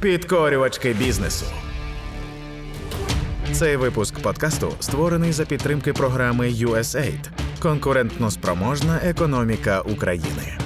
Підкорювачки 0.00 0.92
бізнесу. 0.92 1.46
Цей 3.52 3.76
випуск 3.76 4.22
подкасту 4.22 4.72
створений 4.80 5.32
за 5.32 5.44
підтримки 5.44 5.92
програми 5.92 6.48
USAID 6.48 7.28
Конкурентно 7.62 8.30
спроможна 8.30 9.00
економіка 9.04 9.80
України. 9.80 10.58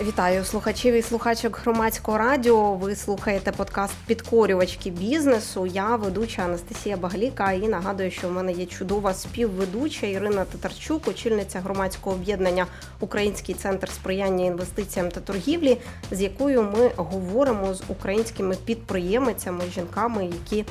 Вітаю 0.00 0.44
слухачів 0.44 0.94
і 0.94 1.02
слухачок 1.02 1.60
громадського 1.62 2.18
радіо. 2.18 2.74
Ви 2.74 2.96
слухаєте 2.96 3.52
подкаст 3.52 3.94
Підкорювачки 4.06 4.90
бізнесу. 4.90 5.66
Я 5.66 5.96
ведуча 5.96 6.42
Анастасія 6.42 6.96
Багаліка. 6.96 7.52
І 7.52 7.68
нагадую, 7.68 8.10
що 8.10 8.28
в 8.28 8.32
мене 8.32 8.52
є 8.52 8.66
чудова 8.66 9.14
співведуча 9.14 10.06
Ірина 10.06 10.44
Татарчук, 10.44 11.08
очільниця 11.08 11.60
громадського 11.60 12.16
об'єднання 12.16 12.66
Український 13.00 13.54
центр 13.54 13.88
сприяння 13.88 14.44
інвестиціям 14.44 15.10
та 15.10 15.20
торгівлі, 15.20 15.78
з 16.10 16.20
якою 16.20 16.62
ми 16.62 16.90
говоримо 16.96 17.74
з 17.74 17.82
українськими 17.88 18.56
підприємцями, 18.64 19.64
жінками, 19.74 20.24
які 20.24 20.64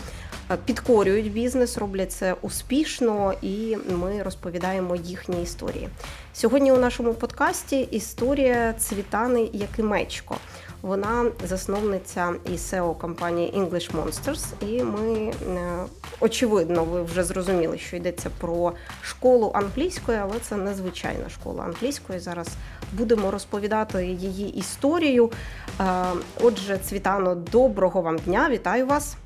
підкорюють 0.66 1.32
бізнес, 1.32 1.78
роблять 1.78 2.12
це 2.12 2.36
успішно, 2.42 3.34
і 3.42 3.78
ми 3.90 4.24
розповідаємо 4.24 4.96
їхні 4.96 5.44
історії. 5.44 5.90
Сьогодні 6.34 6.72
у 6.72 6.78
нашому 6.78 7.14
подкасті 7.14 7.82
історія 7.82 8.74
Цвітани 8.74 9.50
Якимечко. 9.54 10.36
Вона 10.82 11.26
засновниця 11.48 12.34
і 12.46 12.50
SEO 12.50 12.98
компанії 12.98 13.54
English 13.58 13.92
Monsters, 13.92 14.46
і 14.70 14.84
ми 14.84 15.14
е, 15.14 15.86
очевидно, 16.20 16.84
ви 16.84 17.04
вже 17.04 17.24
зрозуміли, 17.24 17.78
що 17.78 17.96
йдеться 17.96 18.30
про 18.38 18.74
школу 19.02 19.52
англійської, 19.54 20.18
але 20.18 20.34
це 20.42 20.56
незвичайна 20.56 21.30
школа 21.30 21.64
англійської. 21.64 22.20
Зараз 22.20 22.48
будемо 22.94 23.32
розповідати 23.32 24.06
її 24.06 24.50
історію. 24.58 25.32
Е, 25.80 26.06
отже, 26.44 26.78
Цвітано, 26.78 27.36
доброго 27.36 28.02
вам 28.02 28.18
дня! 28.18 28.50
Вітаю 28.50 28.86
вас! 28.86 29.18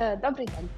Е, 0.00 0.16
добрий 0.16 0.46
день. 0.46 0.68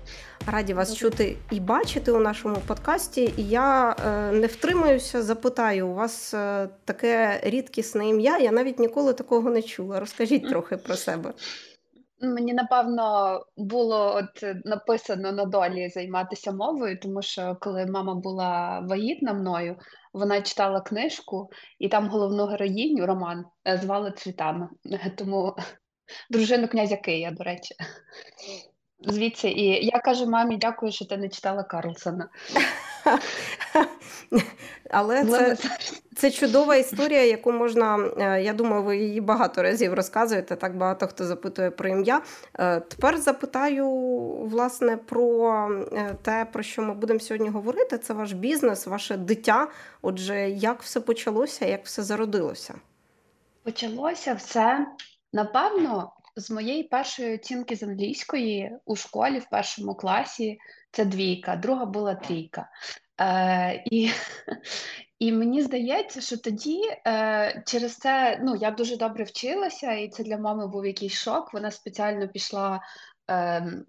Раді 0.46 0.74
вас 0.74 0.88
Добрий. 0.88 1.10
чути 1.10 1.36
і 1.50 1.60
бачити 1.60 2.12
у 2.12 2.20
нашому 2.20 2.56
подкасті. 2.66 3.34
І 3.36 3.48
я 3.48 3.96
е, 4.06 4.32
не 4.32 4.46
втримаюся, 4.46 5.22
запитаю, 5.22 5.88
у 5.88 5.94
вас 5.94 6.34
е, 6.34 6.68
таке 6.84 7.40
рідкісне 7.44 8.08
ім'я. 8.08 8.38
Я 8.38 8.52
навіть 8.52 8.78
ніколи 8.78 9.12
такого 9.12 9.50
не 9.50 9.62
чула. 9.62 10.00
Розкажіть 10.00 10.48
трохи 10.48 10.76
про 10.76 10.94
себе. 10.94 11.32
Мені 12.20 12.54
напевно 12.54 13.40
було 13.56 14.14
от 14.16 14.64
написано 14.64 15.32
на 15.32 15.44
долі 15.44 15.88
займатися 15.88 16.52
мовою, 16.52 16.98
тому 17.02 17.22
що 17.22 17.56
коли 17.60 17.86
мама 17.86 18.14
була 18.14 18.80
вагітна 18.88 19.32
мною, 19.32 19.76
вона 20.12 20.42
читала 20.42 20.80
книжку, 20.80 21.50
і 21.78 21.88
там 21.88 22.08
головну 22.08 22.46
героїню 22.46 23.06
Роман 23.06 23.44
звали 23.80 24.12
Цвітана. 24.16 24.70
Тому 25.16 25.56
дружину 26.30 26.68
князя 26.68 26.96
Кия, 26.96 27.30
до 27.30 27.44
речі 27.44 27.74
звідси. 29.06 29.48
І 29.48 29.86
я 29.86 29.98
кажу 29.98 30.26
мамі, 30.26 30.56
дякую, 30.56 30.92
що 30.92 31.04
ти 31.04 31.16
не 31.16 31.28
читала 31.28 31.62
Карлсона. 31.62 32.28
Але 34.90 35.24
це 35.24 35.56
це 36.16 36.30
чудова 36.30 36.76
історія, 36.76 37.24
яку 37.24 37.52
можна, 37.52 38.10
е, 38.18 38.42
я 38.42 38.52
думаю, 38.52 38.82
ви 38.82 38.96
її 38.98 39.20
багато 39.20 39.62
разів 39.62 39.94
розказуєте. 39.94 40.56
Так 40.56 40.76
багато 40.76 41.06
хто 41.06 41.24
запитує 41.24 41.70
про 41.70 41.88
ім'я. 41.88 42.22
Е, 42.58 42.80
тепер 42.80 43.18
запитаю 43.18 43.88
власне 44.44 44.96
про 44.96 45.68
е, 45.92 46.16
те, 46.22 46.46
про 46.52 46.62
що 46.62 46.82
ми 46.82 46.94
будемо 46.94 47.20
сьогодні 47.20 47.48
говорити. 47.48 47.98
Це 47.98 48.14
ваш 48.14 48.32
бізнес, 48.32 48.86
ваше 48.86 49.16
дитя. 49.16 49.68
Отже, 50.02 50.50
як 50.50 50.82
все 50.82 51.00
почалося, 51.00 51.66
як 51.66 51.84
все 51.84 52.02
зародилося? 52.02 52.74
Почалося 53.64 54.34
все 54.34 54.86
напевно 55.32 56.12
з 56.36 56.50
моєї 56.50 56.82
першої 56.82 57.34
оцінки 57.34 57.76
з 57.76 57.82
англійської 57.82 58.76
у 58.84 58.96
школі 58.96 59.38
в 59.38 59.48
першому 59.50 59.94
класі 59.94 60.58
це 60.90 61.04
двійка, 61.04 61.56
друга 61.56 61.84
була 61.84 62.14
трійка. 62.14 62.68
Е, 63.20 63.82
І 63.86 64.10
і 65.18 65.32
мені 65.32 65.62
здається, 65.62 66.20
що 66.20 66.36
тоді 66.36 66.80
е, 67.06 67.62
через 67.66 67.96
це 67.96 68.40
ну, 68.42 68.56
я 68.56 68.70
дуже 68.70 68.96
добре 68.96 69.24
вчилася, 69.24 69.92
і 69.92 70.08
це 70.08 70.22
для 70.24 70.38
мами 70.38 70.68
був 70.68 70.86
якийсь 70.86 71.14
шок. 71.14 71.54
Вона 71.54 71.70
спеціально 71.70 72.28
пішла 72.28 72.80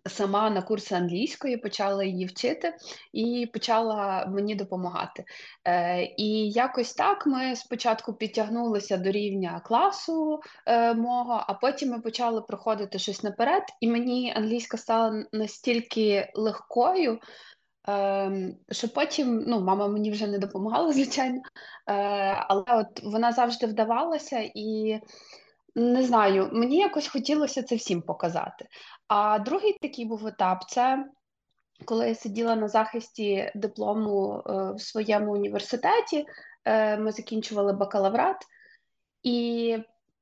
сама 0.05 0.49
на 0.49 0.61
курси 0.61 0.95
англійської, 0.95 1.57
почала 1.57 2.03
її 2.03 2.25
вчити 2.25 2.73
і 3.13 3.49
почала 3.53 4.25
мені 4.25 4.55
допомагати. 4.55 5.25
Е, 5.65 6.03
і 6.17 6.49
якось 6.49 6.93
так 6.93 7.27
ми 7.27 7.55
спочатку 7.55 8.13
підтягнулися 8.13 8.97
до 8.97 9.11
рівня 9.11 9.61
класу 9.65 10.39
е, 10.65 10.93
мого, 10.93 11.43
а 11.47 11.53
потім 11.53 11.89
ми 11.89 11.99
почали 11.99 12.41
проходити 12.41 12.99
щось 12.99 13.23
наперед, 13.23 13.63
і 13.81 13.87
мені 13.87 14.33
англійська 14.35 14.77
стала 14.77 15.25
настільки 15.31 16.31
легкою. 16.33 17.19
Ем, 17.87 18.55
що 18.71 18.89
потім 18.89 19.43
ну, 19.47 19.61
мама 19.61 19.87
мені 19.87 20.11
вже 20.11 20.27
не 20.27 20.39
допомагала, 20.39 20.93
звичайно, 20.93 21.41
е, 21.87 21.93
але 22.47 22.63
от 22.67 23.03
вона 23.03 23.31
завжди 23.31 23.67
вдавалася 23.67 24.49
і 24.55 24.99
не 25.75 26.03
знаю, 26.03 26.49
мені 26.53 26.77
якось 26.77 27.07
хотілося 27.07 27.63
це 27.63 27.75
всім 27.75 28.01
показати. 28.01 28.65
А 29.15 29.39
другий 29.39 29.77
такий 29.81 30.05
був 30.05 30.27
етап 30.27 30.63
це 30.69 31.05
коли 31.85 32.07
я 32.07 32.15
сиділа 32.15 32.55
на 32.55 32.67
захисті 32.67 33.51
диплому 33.55 34.43
е, 34.45 34.73
в 34.73 34.81
своєму 34.81 35.31
університеті, 35.31 36.25
е, 36.65 36.97
ми 36.97 37.11
закінчували 37.11 37.73
бакалаврат, 37.73 38.37
і 39.23 39.77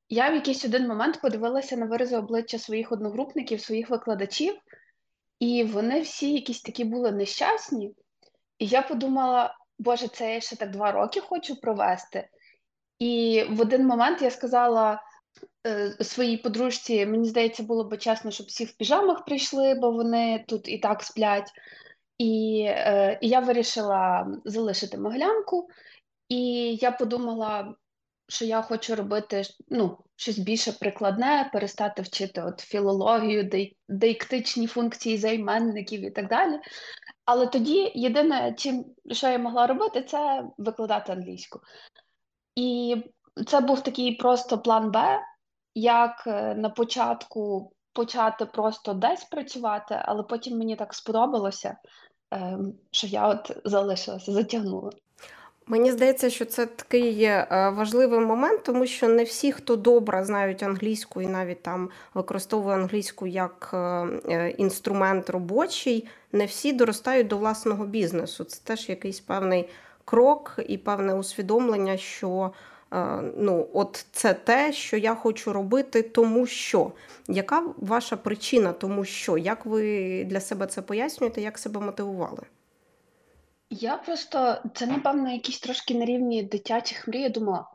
я 0.09 0.29
в 0.29 0.35
якийсь 0.35 0.65
один 0.65 0.87
момент 0.87 1.21
подивилася 1.21 1.77
на 1.77 1.85
вирази 1.85 2.17
обличчя 2.17 2.59
своїх 2.59 2.91
одногрупників, 2.91 3.61
своїх 3.61 3.89
викладачів, 3.89 4.55
і 5.39 5.63
вони 5.63 6.01
всі 6.01 6.33
якісь 6.33 6.61
такі 6.61 6.83
були 6.83 7.11
нещасні. 7.11 7.95
І 8.57 8.65
я 8.65 8.81
подумала, 8.81 9.55
Боже, 9.79 10.07
це 10.07 10.33
я 10.33 10.41
ще 10.41 10.55
так 10.55 10.71
два 10.71 10.91
роки 10.91 11.19
хочу 11.19 11.55
провести. 11.55 12.29
І 12.99 13.43
в 13.49 13.61
один 13.61 13.87
момент 13.87 14.21
я 14.21 14.31
сказала. 14.31 15.10
Е, 15.67 15.95
своїй 16.01 16.37
подружці, 16.37 17.05
мені 17.05 17.27
здається, 17.27 17.63
було 17.63 17.83
б 17.83 17.97
чесно, 17.97 18.31
щоб 18.31 18.47
всі 18.47 18.65
в 18.65 18.77
піжамах 18.77 19.25
прийшли, 19.25 19.73
бо 19.73 19.91
вони 19.91 20.45
тут 20.47 20.67
і 20.67 20.77
так 20.77 21.03
сплять. 21.03 21.51
І 22.17 22.63
е, 22.67 23.19
і 23.21 23.27
я 23.27 23.39
вирішила 23.39 24.27
залишити 24.45 24.97
моглянку, 24.97 25.67
і 26.29 26.75
я 26.75 26.91
подумала, 26.91 27.75
що 28.27 28.45
я 28.45 28.61
хочу 28.61 28.95
робити 28.95 29.43
ну, 29.69 29.97
щось 30.15 30.39
більше 30.39 30.71
прикладне, 30.71 31.49
перестати 31.53 32.01
вчити 32.01 32.41
от 32.41 32.59
філологію, 32.59 33.69
деіктичні 33.89 34.67
функції 34.67 35.17
займенників 35.17 36.05
і 36.05 36.09
так 36.09 36.27
далі. 36.27 36.59
Але 37.25 37.47
тоді 37.47 37.91
єдине, 37.95 38.53
чим 38.57 38.85
що 39.11 39.27
я 39.27 39.37
могла 39.37 39.67
робити, 39.67 40.03
це 40.03 40.43
викладати 40.57 41.11
англійську. 41.11 41.59
І 42.55 42.95
це 43.47 43.59
був 43.59 43.81
такий 43.81 44.15
просто 44.15 44.57
план 44.57 44.91
Б 44.91 45.19
як 45.75 46.23
е, 46.27 46.55
на 46.55 46.69
початку 46.69 47.71
почати 47.93 48.45
просто 48.45 48.93
десь 48.93 49.23
працювати, 49.23 50.01
але 50.05 50.23
потім 50.23 50.57
мені 50.57 50.75
так 50.75 50.93
сподобалося, 50.93 51.77
ем, 52.31 52.73
що 52.91 53.07
я 53.07 53.27
от 53.27 53.57
залишилася, 53.65 54.31
затягнула. 54.31 54.91
Мені 55.67 55.91
здається, 55.91 56.29
що 56.29 56.45
це 56.45 56.65
такий 56.65 57.23
е, 57.23 57.47
важливий 57.75 58.19
момент, 58.19 58.63
тому 58.63 58.85
що 58.85 59.07
не 59.07 59.23
всі, 59.23 59.51
хто 59.51 59.75
добре 59.75 60.23
знають 60.23 60.63
англійську 60.63 61.21
і 61.21 61.27
навіть 61.27 61.63
там 61.63 61.89
використовує 62.13 62.75
англійську 62.75 63.27
як 63.27 63.69
е, 63.73 64.49
інструмент 64.57 65.29
робочий, 65.29 66.07
не 66.31 66.45
всі 66.45 66.73
доростають 66.73 67.27
до 67.27 67.37
власного 67.37 67.85
бізнесу. 67.85 68.43
Це 68.43 68.61
теж 68.63 68.89
якийсь 68.89 69.19
певний 69.19 69.69
крок 70.05 70.59
і 70.67 70.77
певне 70.77 71.13
усвідомлення, 71.13 71.97
що 71.97 72.51
ну, 73.37 73.67
от 73.73 74.05
це 74.11 74.33
те, 74.33 74.73
що 74.73 74.97
я 74.97 75.15
хочу 75.15 75.53
робити, 75.53 76.01
тому 76.01 76.45
що. 76.45 76.91
Яка 77.27 77.63
ваша 77.77 78.17
причина, 78.17 78.73
тому 78.73 79.05
що? 79.05 79.37
Як 79.37 79.65
ви 79.65 80.23
для 80.23 80.39
себе 80.39 80.67
це 80.67 80.81
пояснюєте, 80.81 81.41
як 81.41 81.57
себе 81.57 81.79
мотивували? 81.79 82.43
Я 83.69 83.97
просто 83.97 84.57
це, 84.73 84.87
напевно, 84.87 85.31
якісь 85.31 85.59
трошки 85.59 85.95
на 85.95 86.05
рівні 86.05 86.43
дитячих 86.43 87.07
мрій. 87.07 87.21
Я 87.21 87.29
думала, 87.29 87.67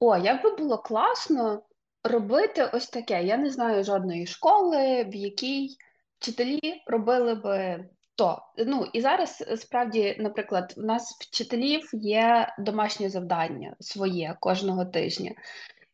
о, 0.00 0.16
як 0.16 0.42
би 0.42 0.56
було 0.56 0.78
класно 0.78 1.62
робити 2.04 2.70
ось 2.72 2.88
таке. 2.88 3.24
Я 3.24 3.36
не 3.36 3.50
знаю 3.50 3.84
жодної 3.84 4.26
школи, 4.26 5.04
в 5.04 5.14
якій 5.14 5.76
вчителі 6.18 6.82
робили 6.86 7.34
би 7.34 7.84
то 8.16 8.42
ну 8.58 8.86
і 8.92 9.00
зараз 9.00 9.44
е, 9.48 9.56
справді, 9.56 10.16
наприклад, 10.18 10.74
у 10.76 10.82
нас 10.82 11.16
вчителів 11.20 11.90
є 11.92 12.54
домашнє 12.58 13.08
завдання 13.08 13.76
своє 13.80 14.36
кожного 14.40 14.84
тижня. 14.84 15.30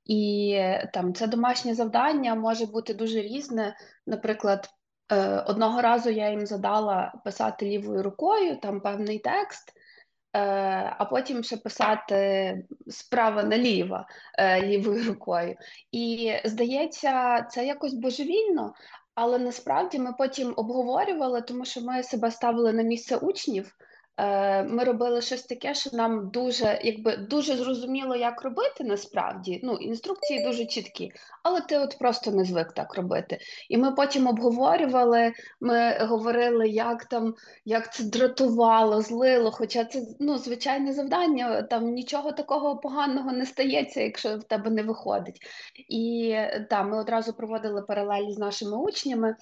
І 0.04 0.52
е, 0.56 0.90
там 0.92 1.14
це 1.14 1.26
домашнє 1.26 1.74
завдання 1.74 2.34
може 2.34 2.66
бути 2.66 2.94
дуже 2.94 3.20
різне. 3.20 3.76
Наприклад, 4.06 4.68
е, 5.12 5.44
одного 5.46 5.82
разу 5.82 6.10
я 6.10 6.30
їм 6.30 6.46
задала 6.46 7.12
писати 7.24 7.66
лівою 7.66 8.02
рукою 8.02 8.56
там 8.56 8.80
певний 8.80 9.18
текст, 9.18 9.72
а 10.98 11.04
потім 11.10 11.44
ще 11.44 11.56
писати 11.56 12.64
справа 12.88 13.42
наліво 13.42 14.04
лівою 14.62 15.04
рукою. 15.04 15.56
І 15.92 16.32
здається, 16.44 17.42
це 17.42 17.66
якось 17.66 17.94
божевільно, 17.94 18.74
але 19.22 19.38
насправді 19.38 19.98
ми 19.98 20.12
потім 20.18 20.54
обговорювали, 20.56 21.42
тому 21.42 21.64
що 21.64 21.80
ми 21.80 22.02
себе 22.02 22.30
ставили 22.30 22.72
на 22.72 22.82
місце 22.82 23.16
учнів. 23.16 23.76
Е, 24.20 24.62
ми 24.62 24.84
робили 24.84 25.22
щось 25.22 25.42
таке, 25.42 25.74
що 25.74 25.90
нам 25.92 26.30
дуже 26.30 26.80
якби 26.84 27.16
дуже 27.16 27.56
зрозуміло, 27.56 28.16
як 28.16 28.42
робити 28.42 28.84
насправді. 28.84 29.60
Ну, 29.62 29.74
інструкції 29.74 30.44
дуже 30.44 30.66
чіткі, 30.66 31.12
але 31.42 31.60
ти 31.60 31.78
от 31.78 31.96
просто 31.98 32.30
не 32.30 32.44
звик 32.44 32.72
так 32.72 32.94
робити. 32.94 33.38
І 33.68 33.78
ми 33.78 33.92
потім 33.92 34.26
обговорювали, 34.26 35.32
ми 35.60 35.98
говорили, 36.00 36.68
як 36.68 37.04
там 37.04 37.34
як 37.64 37.94
це 37.94 38.04
дратувало, 38.04 39.02
злило. 39.02 39.50
Хоча 39.50 39.84
це 39.84 40.02
ну, 40.20 40.38
звичайне 40.38 40.92
завдання, 40.92 41.62
там 41.62 41.84
нічого 41.84 42.32
такого 42.32 42.76
поганого 42.76 43.32
не 43.32 43.46
стається, 43.46 44.00
якщо 44.00 44.36
в 44.36 44.42
тебе 44.42 44.70
не 44.70 44.82
виходить. 44.82 45.40
І 45.88 46.36
так, 46.70 46.86
ми 46.86 47.00
одразу 47.00 47.32
проводили 47.32 47.82
паралелі 47.82 48.32
з 48.32 48.38
нашими 48.38 48.76
учнями. 48.76 49.36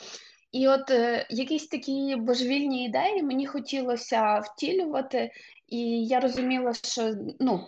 І 0.52 0.68
от 0.68 0.90
е, 0.90 1.26
якісь 1.30 1.66
такі 1.66 2.16
божевільні 2.16 2.84
ідеї 2.84 3.22
мені 3.22 3.46
хотілося 3.46 4.38
втілювати, 4.38 5.30
і 5.66 6.06
я 6.06 6.20
розуміла, 6.20 6.74
що 6.74 7.14
ну, 7.40 7.66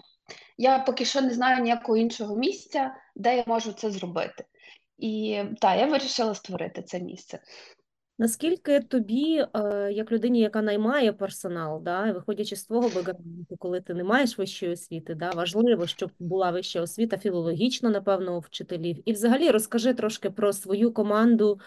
я 0.59 0.79
поки 0.79 1.05
що 1.05 1.21
не 1.21 1.31
знаю 1.31 1.63
ніякого 1.63 1.99
іншого 1.99 2.37
місця, 2.37 2.95
де 3.17 3.37
я 3.37 3.45
можу 3.47 3.73
це 3.73 3.91
зробити. 3.91 4.45
І 4.99 5.43
так, 5.61 5.79
я 5.79 5.87
вирішила 5.87 6.35
створити 6.35 6.83
це 6.83 7.01
місце. 7.01 7.39
Наскільки 8.19 8.81
тобі, 8.81 9.47
е, 9.55 9.93
як 9.93 10.13
людині, 10.13 10.41
яка 10.41 10.63
наймає 10.63 11.13
персонал, 11.13 11.83
да, 11.83 12.13
виходячи 12.13 12.57
з 12.57 12.65
твого 12.65 12.89
бекграунду, 12.89 13.57
коли 13.59 13.81
ти 13.81 13.95
не 13.95 14.05
маєш 14.05 14.39
вищої 14.39 14.73
освіти, 14.73 15.15
да, 15.15 15.31
важливо, 15.31 15.87
щоб 15.87 16.11
була 16.19 16.51
вища 16.51 16.81
освіта, 16.81 17.19
філологічна, 17.19 17.91
напевно, 17.91 18.37
у 18.37 18.41
вчителів. 18.41 19.03
І 19.05 19.13
взагалі 19.13 19.51
розкажи 19.51 19.95
трошки 19.95 20.31
про 20.31 20.53
свою 20.53 20.93
команду 20.93 21.61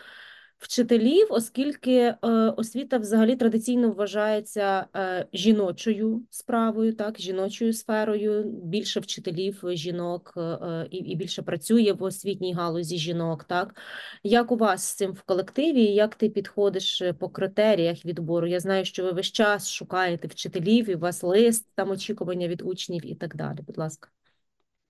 вчителів, 0.58 1.28
оскільки 1.30 1.92
е, 1.94 2.18
освіта 2.58 2.98
взагалі 2.98 3.36
традиційно 3.36 3.92
вважається 3.92 4.86
е, 4.96 5.26
жіночою 5.34 6.26
справою, 6.30 6.94
так, 6.94 7.20
жіночою 7.20 7.74
сферою. 7.74 8.44
Більше 8.44 9.00
вчителів 9.00 9.62
жінок 9.64 10.34
е, 10.38 10.88
і 10.92 10.98
і 10.98 11.16
більше 11.16 11.42
працює 11.42 11.94
в 12.00 12.04
освітній 12.04 12.54
галузі 12.54 12.98
жінок. 12.98 13.44
Так 13.44 13.76
як 14.24 14.52
у 14.52 14.56
вас 14.56 14.84
з 14.84 14.96
цим 14.96 15.12
в 15.12 15.22
колективі? 15.22 15.84
Як 15.84 16.16
ти 16.16 16.30
підходиш 16.30 17.04
по 17.20 17.30
критеріях 17.30 18.06
відбору? 18.06 18.48
Я 18.48 18.60
знаю, 18.60 18.86
що 18.86 19.04
ви 19.04 19.12
весь 19.12 19.32
час 19.32 19.70
шукаєте 19.70 20.28
вчителів, 20.28 20.90
і 20.90 20.96
у 20.96 21.00
вас 21.00 21.24
лист 21.24 21.68
там 21.76 21.92
очікування 21.92 22.48
від 22.48 22.62
учнів 22.62 23.06
і 23.06 23.16
так 23.16 23.36
далі. 23.36 23.60
Будь 23.68 23.78
ласка. 23.78 24.10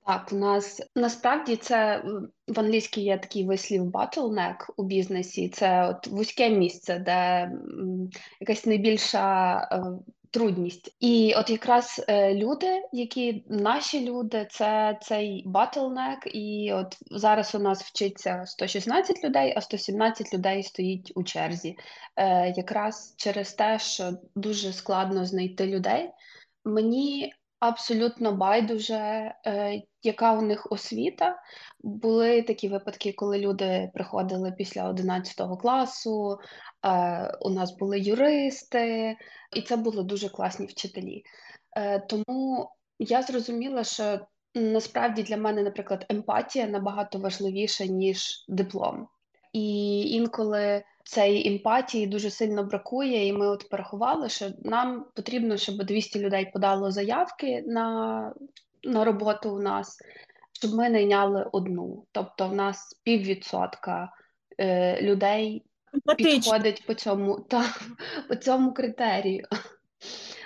Так, 0.06 0.30
у 0.32 0.36
нас 0.36 0.82
насправді 0.96 1.56
це 1.56 2.04
в 2.48 2.60
англійській 2.60 3.02
є 3.02 3.18
такий 3.18 3.46
вислів 3.46 3.84
bottleneck 3.84 4.56
у 4.78 4.84
бізнесі. 4.84 5.50
Це 5.50 5.88
от 5.88 6.08
вузьке 6.08 6.50
місце, 6.50 7.00
де 7.00 7.52
якась 8.40 8.66
найбільша 8.66 9.58
е, 9.72 9.84
трудність. 10.32 10.96
І 11.00 11.34
от 11.38 11.50
якраз 11.50 12.06
е, 12.08 12.36
люди, 12.36 12.82
які 12.92 13.46
наші 13.50 14.10
люди, 14.10 14.48
це 14.50 15.00
цей 15.02 15.46
bottleneck, 15.48 16.28
і 16.28 16.74
от 16.74 16.98
зараз 17.12 17.56
у 17.56 17.60
нас 17.60 17.84
вчиться 17.84 18.44
116 18.46 19.24
людей, 19.24 19.54
а 19.58 19.62
117 19.62 20.34
людей 20.34 20.64
стоїть 20.64 21.12
у 21.16 21.24
черзі. 21.24 21.76
Е, 22.16 22.54
Якраз 22.58 23.16
через 23.18 23.54
те, 23.54 23.80
що 23.80 24.12
дуже 24.36 24.74
складно 24.74 25.26
знайти 25.26 25.68
людей. 25.68 26.10
Мені 26.66 27.34
абсолютно 27.68 28.32
байдуже, 28.34 29.34
е, 29.46 29.82
яка 30.04 30.34
у 30.34 30.42
них 30.42 30.68
освіта. 30.72 31.40
Були 31.80 32.42
такі 32.42 32.68
випадки, 32.68 33.14
коли 33.14 33.38
люди 33.38 33.92
приходили 33.94 34.52
після 34.52 34.90
11 34.90 35.58
класу. 35.58 36.38
Е, 36.86 37.32
у 37.42 37.50
нас 37.50 37.78
були 37.78 38.00
юристи, 38.00 39.18
і 39.56 39.62
це 39.62 39.78
були 39.78 40.04
дуже 40.04 40.30
класні 40.30 40.66
вчителі. 40.66 41.24
Е, 41.78 42.00
тому 42.00 42.70
я 43.00 43.22
зрозуміла, 43.22 43.84
що 43.84 44.20
насправді 44.56 45.24
для 45.24 45.38
мене, 45.38 45.64
наприклад, 45.64 46.06
емпатія 46.10 46.68
набагато 46.68 47.20
важливіша, 47.20 47.86
ніж 47.86 48.46
диплом. 48.48 49.08
І 49.54 50.00
інколи 50.02 50.84
цієї 51.04 51.54
емпатії 51.54 52.08
дуже 52.08 52.30
сильно 52.30 52.64
бракує, 52.64 53.28
і 53.28 53.34
ми 53.34 53.48
от 53.48 53.70
порахували, 53.70 54.30
що 54.30 54.50
нам 54.62 55.06
потрібно, 55.16 55.58
щоб 55.58 55.84
200 55.84 56.20
людей 56.20 56.52
подало 56.54 56.92
заявки 56.92 57.64
на, 57.68 58.34
на 58.84 59.06
роботу 59.06 59.56
у 59.56 59.60
нас, 59.60 59.98
щоб 60.54 60.74
ми 60.74 60.90
найняли 60.90 61.50
одну. 61.52 62.06
Тобто, 62.12 62.48
в 62.48 62.54
нас 62.54 63.02
піввідсотка 63.04 64.10
е, 64.60 65.02
людей 65.02 65.64
підходить 66.18 66.86
по 66.86 66.94
цьому, 66.94 67.40
та, 67.50 67.66
по 68.30 68.36
цьому 68.36 68.74
критерію. 68.74 69.48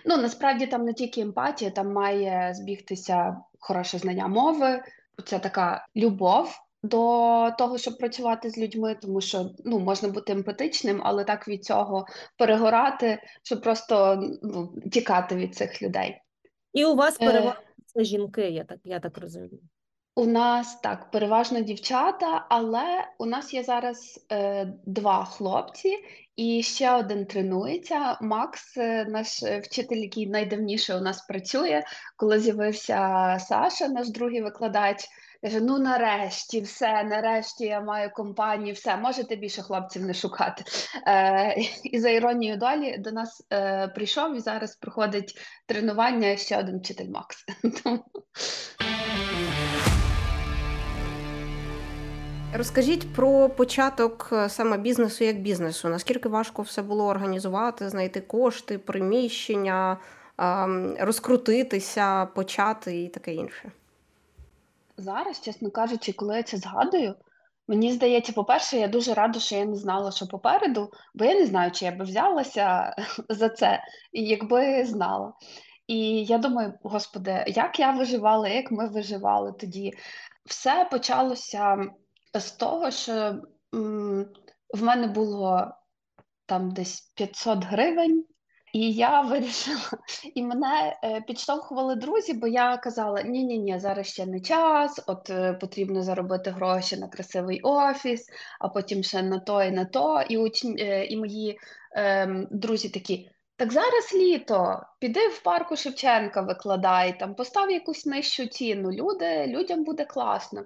Ну, 0.05 0.17
насправді 0.17 0.67
там 0.67 0.85
не 0.85 0.93
тільки 0.93 1.21
емпатія, 1.21 1.71
там 1.71 1.93
має 1.93 2.53
збігтися 2.53 3.37
хороше 3.59 3.97
знання 3.97 4.27
мови, 4.27 4.83
це 5.25 5.39
така 5.39 5.85
любов 5.95 6.66
до 6.87 7.51
того, 7.57 7.77
щоб 7.77 7.97
працювати 7.97 8.49
з 8.49 8.57
людьми, 8.57 8.95
тому 9.01 9.21
що 9.21 9.49
ну 9.65 9.79
можна 9.79 10.09
бути 10.09 10.33
емпатичним, 10.33 11.01
але 11.03 11.23
так 11.23 11.47
від 11.47 11.65
цього 11.65 12.05
перегорати, 12.37 13.21
щоб 13.43 13.61
просто 13.61 14.23
ну, 14.41 14.73
тікати 14.91 15.35
від 15.35 15.55
цих 15.55 15.81
людей. 15.81 16.21
І 16.73 16.85
у 16.85 16.95
вас 16.95 17.17
е, 17.21 17.25
переважно 17.25 17.61
це 17.85 18.03
жінки, 18.03 18.41
я 18.41 18.63
так 18.63 18.79
я 18.83 18.99
так 18.99 19.17
розумію. 19.17 19.59
У 20.15 20.25
нас 20.25 20.79
так 20.79 21.11
переважно 21.11 21.61
дівчата, 21.61 22.45
але 22.49 23.07
у 23.19 23.25
нас 23.25 23.53
є 23.53 23.63
зараз 23.63 24.25
е, 24.31 24.73
два 24.85 25.25
хлопці, 25.25 25.97
і 26.35 26.63
ще 26.63 26.95
один 26.95 27.25
тренується. 27.25 28.17
Макс, 28.21 28.77
е, 28.77 29.05
наш 29.05 29.43
вчитель, 29.43 29.97
який 29.97 30.27
найдавніше 30.27 30.95
у 30.95 31.01
нас 31.01 31.21
працює, 31.21 31.83
коли 32.15 32.39
з'явився 32.39 32.97
Саша, 33.39 33.87
наш 33.87 34.09
другий 34.09 34.41
викладач. 34.41 35.07
Каже: 35.41 35.61
ну 35.61 35.79
нарешті, 35.79 36.61
все, 36.61 37.03
нарешті 37.03 37.65
я 37.65 37.81
маю 37.81 38.11
компанію, 38.13 38.73
все, 38.73 38.97
можете 38.97 39.35
більше 39.35 39.61
хлопців 39.61 40.05
не 40.05 40.13
шукати. 40.13 40.63
Е, 41.07 41.55
І 41.83 41.99
за 41.99 42.09
іронією 42.09 42.57
долі 42.57 42.97
до 42.97 43.11
нас 43.11 43.47
е, 43.53 43.87
прийшов 43.87 44.35
і 44.35 44.39
зараз 44.39 44.75
проходить 44.75 45.37
тренування 45.65 46.37
ще 46.37 46.59
один 46.59 46.79
вчитель 46.79 47.09
Макс. 47.09 47.45
Розкажіть 52.53 53.13
про 53.13 53.49
початок 53.49 54.29
е, 54.31 54.49
саме 54.49 54.77
бізнесу 54.77 55.23
як 55.23 55.41
бізнесу. 55.41 55.89
Наскільки 55.89 56.29
важко 56.29 56.61
все 56.61 56.81
було 56.81 57.05
організувати, 57.05 57.89
знайти 57.89 58.21
кошти, 58.21 58.77
приміщення, 58.77 59.97
ем, 60.37 60.95
розкрутитися, 60.99 62.25
почати 62.25 63.01
і 63.01 63.09
таке 63.09 63.33
інше 63.33 63.71
зараз, 64.97 65.41
чесно 65.41 65.71
кажучи, 65.71 66.13
коли 66.13 66.37
я 66.37 66.43
це 66.43 66.57
згадую, 66.57 67.15
мені 67.67 67.91
здається, 67.91 68.33
по-перше, 68.33 68.77
я 68.77 68.87
дуже 68.87 69.13
рада, 69.13 69.39
що 69.39 69.55
я 69.55 69.65
не 69.65 69.75
знала, 69.75 70.11
що 70.11 70.27
попереду, 70.27 70.91
бо 71.13 71.25
я 71.25 71.39
не 71.39 71.45
знаю, 71.45 71.71
чи 71.71 71.85
я 71.85 71.91
би 71.91 72.03
взялася 72.03 72.95
за 73.29 73.49
це, 73.49 73.81
якби 74.11 74.85
знала. 74.85 75.33
І 75.87 76.25
я 76.25 76.37
думаю, 76.37 76.73
господи, 76.83 77.43
як 77.47 77.79
я 77.79 77.91
виживала, 77.91 78.47
як 78.47 78.71
ми 78.71 78.87
виживали 78.89 79.53
тоді. 79.59 79.93
Все 80.45 80.87
почалося 80.91 81.77
з 82.33 82.51
того, 82.51 82.91
що 82.91 83.41
м, 83.75 84.25
в 84.73 84.83
мене 84.83 85.07
було 85.07 85.71
там 86.45 86.71
десь 86.71 87.01
500 87.01 87.63
гривень. 87.63 88.25
І 88.73 88.91
я 88.91 89.21
вирішила, 89.29 89.91
і 90.35 90.43
мене 90.43 90.97
е, 91.03 91.21
підштовхували 91.21 91.95
друзі, 91.95 92.33
бо 92.33 92.47
я 92.47 92.77
казала: 92.77 93.21
ні 93.21 93.43
ні 93.43 93.57
ні 93.57 93.79
зараз 93.79 94.07
ще 94.07 94.25
не 94.25 94.39
час, 94.39 95.03
от 95.07 95.29
е, 95.29 95.53
потрібно 95.53 96.03
заробити 96.03 96.49
гроші 96.49 96.97
на 96.97 97.07
красивий 97.07 97.61
офіс, 97.61 98.29
а 98.59 98.69
потім 98.69 99.03
ще 99.03 99.23
на 99.23 99.39
то 99.39 99.63
і 99.63 99.71
на 99.71 99.85
то. 99.85 100.21
І 100.29 100.37
учні, 100.37 100.75
е, 100.79 101.05
і 101.05 101.17
мої 101.17 101.59
е, 101.95 102.47
друзі 102.51 102.89
такі. 102.89 103.29
Так 103.55 103.73
зараз 103.73 104.13
літо, 104.15 104.81
піди 104.99 105.27
в 105.27 105.39
парку 105.43 105.75
Шевченка, 105.75 106.41
викладай, 106.41 107.19
там 107.19 107.35
постав 107.35 107.71
якусь 107.71 108.05
нижчу 108.05 108.45
ціну. 108.45 108.91
Люди, 108.91 109.47
Людям 109.47 109.83
буде 109.83 110.05
класно. 110.05 110.65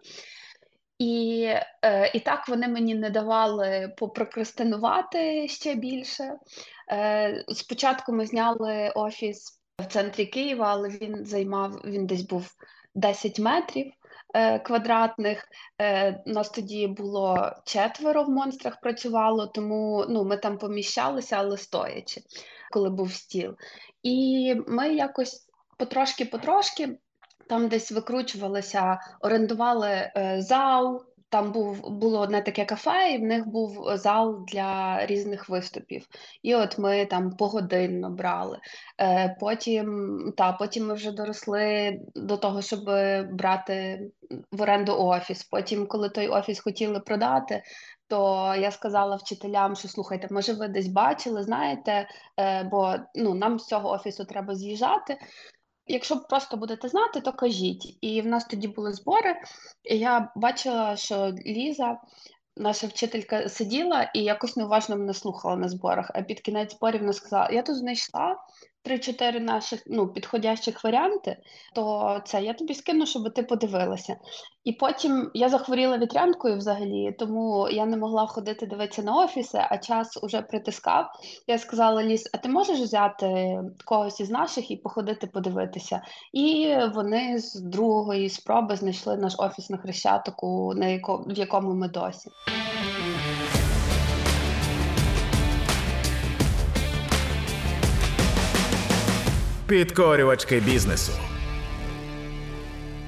І 1.01 1.43
е, 1.85 2.11
і 2.13 2.19
так 2.19 2.47
вони 2.47 2.67
мені 2.67 2.95
не 2.95 3.09
давали 3.09 3.93
попрокрастинувати 3.97 5.47
ще 5.47 5.75
більше. 5.75 6.35
Е, 6.91 7.45
Спочатку 7.47 8.13
ми 8.13 8.25
зняли 8.25 8.91
офіс 8.95 9.61
в 9.79 9.85
центрі 9.85 10.25
Києва, 10.25 10.67
але 10.67 10.89
він 10.89 11.25
займав 11.25 11.71
він 11.85 12.07
десь 12.07 12.21
був 12.21 12.51
10 12.95 13.39
метрів 13.39 13.91
е, 14.35 14.59
квадратних. 14.59 15.47
Е, 15.81 16.23
Нас 16.25 16.49
тоді 16.49 16.87
було 16.87 17.51
четверо 17.65 18.23
в 18.23 18.29
монстрах 18.29 18.81
працювало, 18.81 19.47
тому 19.47 20.05
ну, 20.09 20.23
ми 20.23 20.37
там 20.37 20.57
поміщалися, 20.57 21.35
але 21.39 21.57
стоячи, 21.57 22.21
коли 22.71 22.89
був 22.89 23.13
стіл. 23.13 23.55
І 24.03 24.55
ми 24.67 24.93
якось 24.93 25.47
потрошки-потрошки 25.79 26.97
там 27.51 27.67
десь 27.67 27.91
викручувалися, 27.91 28.99
орендували 29.19 29.89
е, 29.89 30.41
зал. 30.41 31.05
Там 31.29 31.51
був 31.51 31.89
було 31.89 32.19
одне 32.19 32.41
таке 32.41 32.65
кафе, 32.65 33.11
і 33.13 33.17
в 33.17 33.21
них 33.21 33.47
був 33.47 33.91
зал 33.95 34.45
для 34.47 34.99
різних 35.05 35.49
виступів. 35.49 36.07
І 36.43 36.55
от 36.55 36.77
ми 36.77 37.05
там 37.05 37.31
погодинно 37.31 38.09
брали. 38.09 38.59
Е, 39.01 39.37
Потім 39.39 40.33
та 40.37 40.51
потім 40.51 40.87
ми 40.87 40.93
вже 40.93 41.11
доросли 41.11 41.99
до 42.15 42.37
того, 42.37 42.61
щоб 42.61 42.83
брати 43.31 44.01
в 44.51 44.61
оренду 44.61 44.95
офіс. 44.97 45.43
Потім, 45.43 45.87
коли 45.87 46.09
той 46.09 46.27
офіс 46.27 46.59
хотіли 46.59 46.99
продати, 46.99 47.63
то 48.07 48.53
я 48.59 48.71
сказала 48.71 49.15
вчителям, 49.15 49.75
що 49.75 49.87
слухайте, 49.87 50.27
може, 50.31 50.53
ви 50.53 50.67
десь 50.67 50.87
бачили, 50.87 51.43
знаєте, 51.43 52.07
е, 52.39 52.63
бо 52.63 52.95
ну 53.15 53.33
нам 53.33 53.59
з 53.59 53.65
цього 53.67 53.89
офісу 53.89 54.25
треба 54.25 54.55
з'їжджати. 54.55 55.17
Якщо 55.91 56.19
просто 56.19 56.57
будете 56.57 56.87
знати, 56.87 57.21
то 57.21 57.33
кажіть. 57.33 57.97
І 58.01 58.21
в 58.21 58.25
нас 58.25 58.45
тоді 58.45 58.67
були 58.67 58.93
збори. 58.93 59.35
і 59.83 59.97
Я 59.97 60.31
бачила, 60.35 60.95
що 60.95 61.33
Ліза, 61.45 61.97
наша 62.57 62.87
вчителька, 62.87 63.49
сиділа 63.49 64.11
і 64.15 64.23
якось 64.23 64.57
неуважно 64.57 64.97
мене 64.97 65.13
слухала 65.13 65.55
на 65.55 65.69
зборах. 65.69 66.11
А 66.13 66.21
під 66.21 66.41
кінець 66.41 66.75
зборів 66.75 66.99
вона 66.99 67.13
сказала: 67.13 67.49
Я 67.51 67.61
тут 67.61 67.75
знайшла 67.75 68.37
3-4 68.85 69.39
наших 69.39 69.83
ну, 69.87 70.07
підходящих 70.07 70.83
варіанти, 70.83 71.37
то 71.75 72.21
це 72.25 72.43
я 72.43 72.53
тобі 72.53 72.73
скину, 72.73 73.05
щоб 73.05 73.33
ти 73.33 73.43
подивилася. 73.43 74.15
І 74.63 74.71
потім 74.73 75.31
я 75.33 75.49
захворіла 75.49 75.97
вітрянкою 75.97 76.57
взагалі, 76.57 77.15
тому 77.19 77.69
я 77.71 77.85
не 77.85 77.97
могла 77.97 78.27
ходити 78.27 78.65
дивитися 78.65 79.03
на 79.03 79.15
офіси, 79.15 79.61
а 79.69 79.77
час 79.77 80.23
уже 80.23 80.41
притискав. 80.41 81.05
Я 81.47 81.57
сказала 81.57 82.03
Ліс, 82.03 82.29
а 82.33 82.37
ти 82.37 82.49
можеш 82.49 82.79
взяти 82.79 83.59
когось 83.85 84.19
із 84.19 84.29
наших 84.29 84.71
і 84.71 84.77
походити 84.77 85.27
подивитися? 85.27 86.01
І 86.33 86.75
вони 86.95 87.39
з 87.39 87.55
другої 87.55 88.29
спроби 88.29 88.75
знайшли 88.75 89.17
наш 89.17 89.33
офіс 89.37 89.69
на 89.69 89.77
Хрещатику, 89.77 90.73
на 90.75 90.87
яко, 90.87 91.25
в 91.27 91.37
якому 91.37 91.73
ми 91.73 91.87
досі. 91.87 92.29
Підкорювачки 99.71 100.59
бізнесу. 100.59 101.11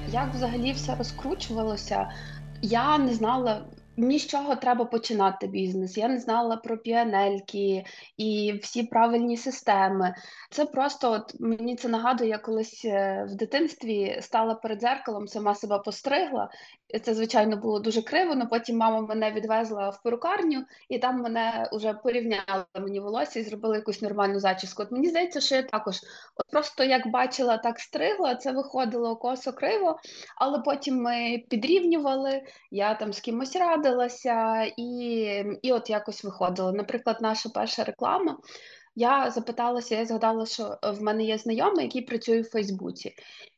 Як 0.08 0.34
взагалі 0.34 0.72
все 0.72 0.94
розкручувалося? 0.94 2.10
Я 2.62 2.98
не 2.98 3.14
знала 3.14 3.64
ні 3.96 4.18
з 4.18 4.26
чого 4.26 4.56
треба 4.56 4.84
починати 4.84 5.46
бізнес. 5.46 5.96
Я 5.96 6.08
не 6.08 6.18
знала 6.18 6.56
про 6.56 6.78
піанельки 6.78 7.84
і 8.16 8.58
всі 8.62 8.82
правильні 8.82 9.36
системи. 9.36 10.14
Це 10.50 10.64
просто 10.64 11.12
от 11.12 11.40
мені 11.40 11.76
це 11.76 11.88
нагадує, 11.88 12.30
я 12.30 12.38
колись 12.38 12.84
е, 12.84 13.26
в 13.30 13.34
дитинстві 13.34 14.18
стала 14.20 14.54
перед 14.54 14.80
зеркалом, 14.80 15.28
сама 15.28 15.54
себе 15.54 15.78
постригла. 15.78 16.50
Це, 17.02 17.14
звичайно, 17.14 17.56
було 17.56 17.80
дуже 17.80 18.02
криво, 18.02 18.32
але 18.36 18.46
потім 18.46 18.76
мама 18.76 19.00
мене 19.00 19.32
відвезла 19.32 19.88
в 19.88 20.02
перукарню, 20.02 20.64
і 20.88 20.98
там 20.98 21.20
мене 21.20 21.68
вже 21.72 21.94
порівняли 21.94 22.64
мені 22.80 23.00
волосся 23.00 23.40
і 23.40 23.42
зробили 23.42 23.76
якусь 23.76 24.02
нормальну 24.02 24.40
зачіску. 24.40 24.82
От 24.82 24.92
мені 24.92 25.08
здається, 25.08 25.40
що 25.40 25.54
я 25.54 25.62
також 25.62 25.96
от 26.36 26.46
просто 26.50 26.84
як 26.84 27.10
бачила, 27.10 27.58
так 27.58 27.80
стригла, 27.80 28.34
це 28.34 28.52
виходило 28.52 29.16
косо 29.16 29.52
криво, 29.52 29.98
але 30.36 30.58
потім 30.58 31.02
ми 31.02 31.44
підрівнювали, 31.50 32.42
я 32.70 32.94
там 32.94 33.12
з 33.12 33.20
кимось 33.20 33.56
радилася, 33.56 34.62
і, 34.76 34.86
і 35.62 35.72
от 35.72 35.90
якось 35.90 36.24
виходило. 36.24 36.72
Наприклад, 36.72 37.16
наша 37.20 37.48
перша 37.48 37.84
реклама. 37.84 38.38
Я 38.96 39.30
запиталася, 39.30 39.94
я 39.94 40.06
згадала, 40.06 40.46
що 40.46 40.78
в 40.82 41.02
мене 41.02 41.24
є 41.24 41.38
знайомий, 41.38 41.84
який 41.84 42.02
працює 42.02 42.40
в 42.40 42.50
Фейсбуці. 42.50 43.14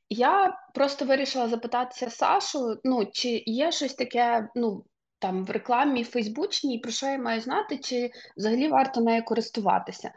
Я 0.08 0.58
просто 0.74 1.04
вирішила 1.04 1.48
запитатися 1.48 2.10
Сашу: 2.10 2.76
ну, 2.84 3.06
чи 3.12 3.42
є 3.46 3.72
щось 3.72 3.94
таке, 3.94 4.48
ну 4.54 4.84
там 5.18 5.44
в 5.44 5.50
рекламі 5.50 6.04
Фейсбучній, 6.04 6.78
про 6.78 6.90
що 6.90 7.06
я 7.06 7.18
маю 7.18 7.40
знати, 7.40 7.78
чи 7.78 8.10
взагалі 8.36 8.68
варто 8.68 9.00
нею 9.00 9.24
користуватися. 9.24 10.12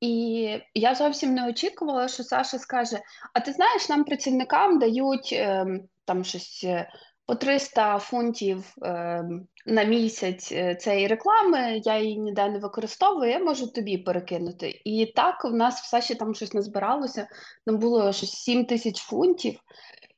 І 0.00 0.58
я 0.74 0.94
зовсім 0.94 1.34
не 1.34 1.48
очікувала, 1.48 2.08
що 2.08 2.22
Саша 2.22 2.58
скаже: 2.58 3.00
А 3.32 3.40
ти 3.40 3.52
знаєш, 3.52 3.88
нам 3.88 4.04
працівникам 4.04 4.78
дають 4.78 5.30
е, 5.32 5.66
там 6.04 6.24
щось 6.24 6.64
е, 6.64 6.88
по 7.26 7.34
300 7.34 7.98
фунтів 7.98 8.74
е, 8.82 9.24
на 9.66 9.84
місяць 9.84 10.52
е, 10.52 10.74
цієї 10.74 11.06
реклами, 11.06 11.80
я 11.84 11.98
її 11.98 12.18
ніде 12.18 12.48
не 12.48 12.58
використовую, 12.58 13.30
я 13.30 13.38
можу 13.38 13.66
тобі 13.66 13.98
перекинути. 13.98 14.80
І 14.84 15.12
так 15.16 15.44
в 15.44 15.54
нас 15.54 15.80
в 15.80 15.86
Саші 15.86 16.14
там 16.14 16.34
щось 16.34 16.54
назбиралося, 16.54 17.28
там 17.66 17.78
було 17.78 18.12
щось 18.12 18.32
7 18.32 18.64
тисяч 18.64 19.00
фунтів. 19.00 19.60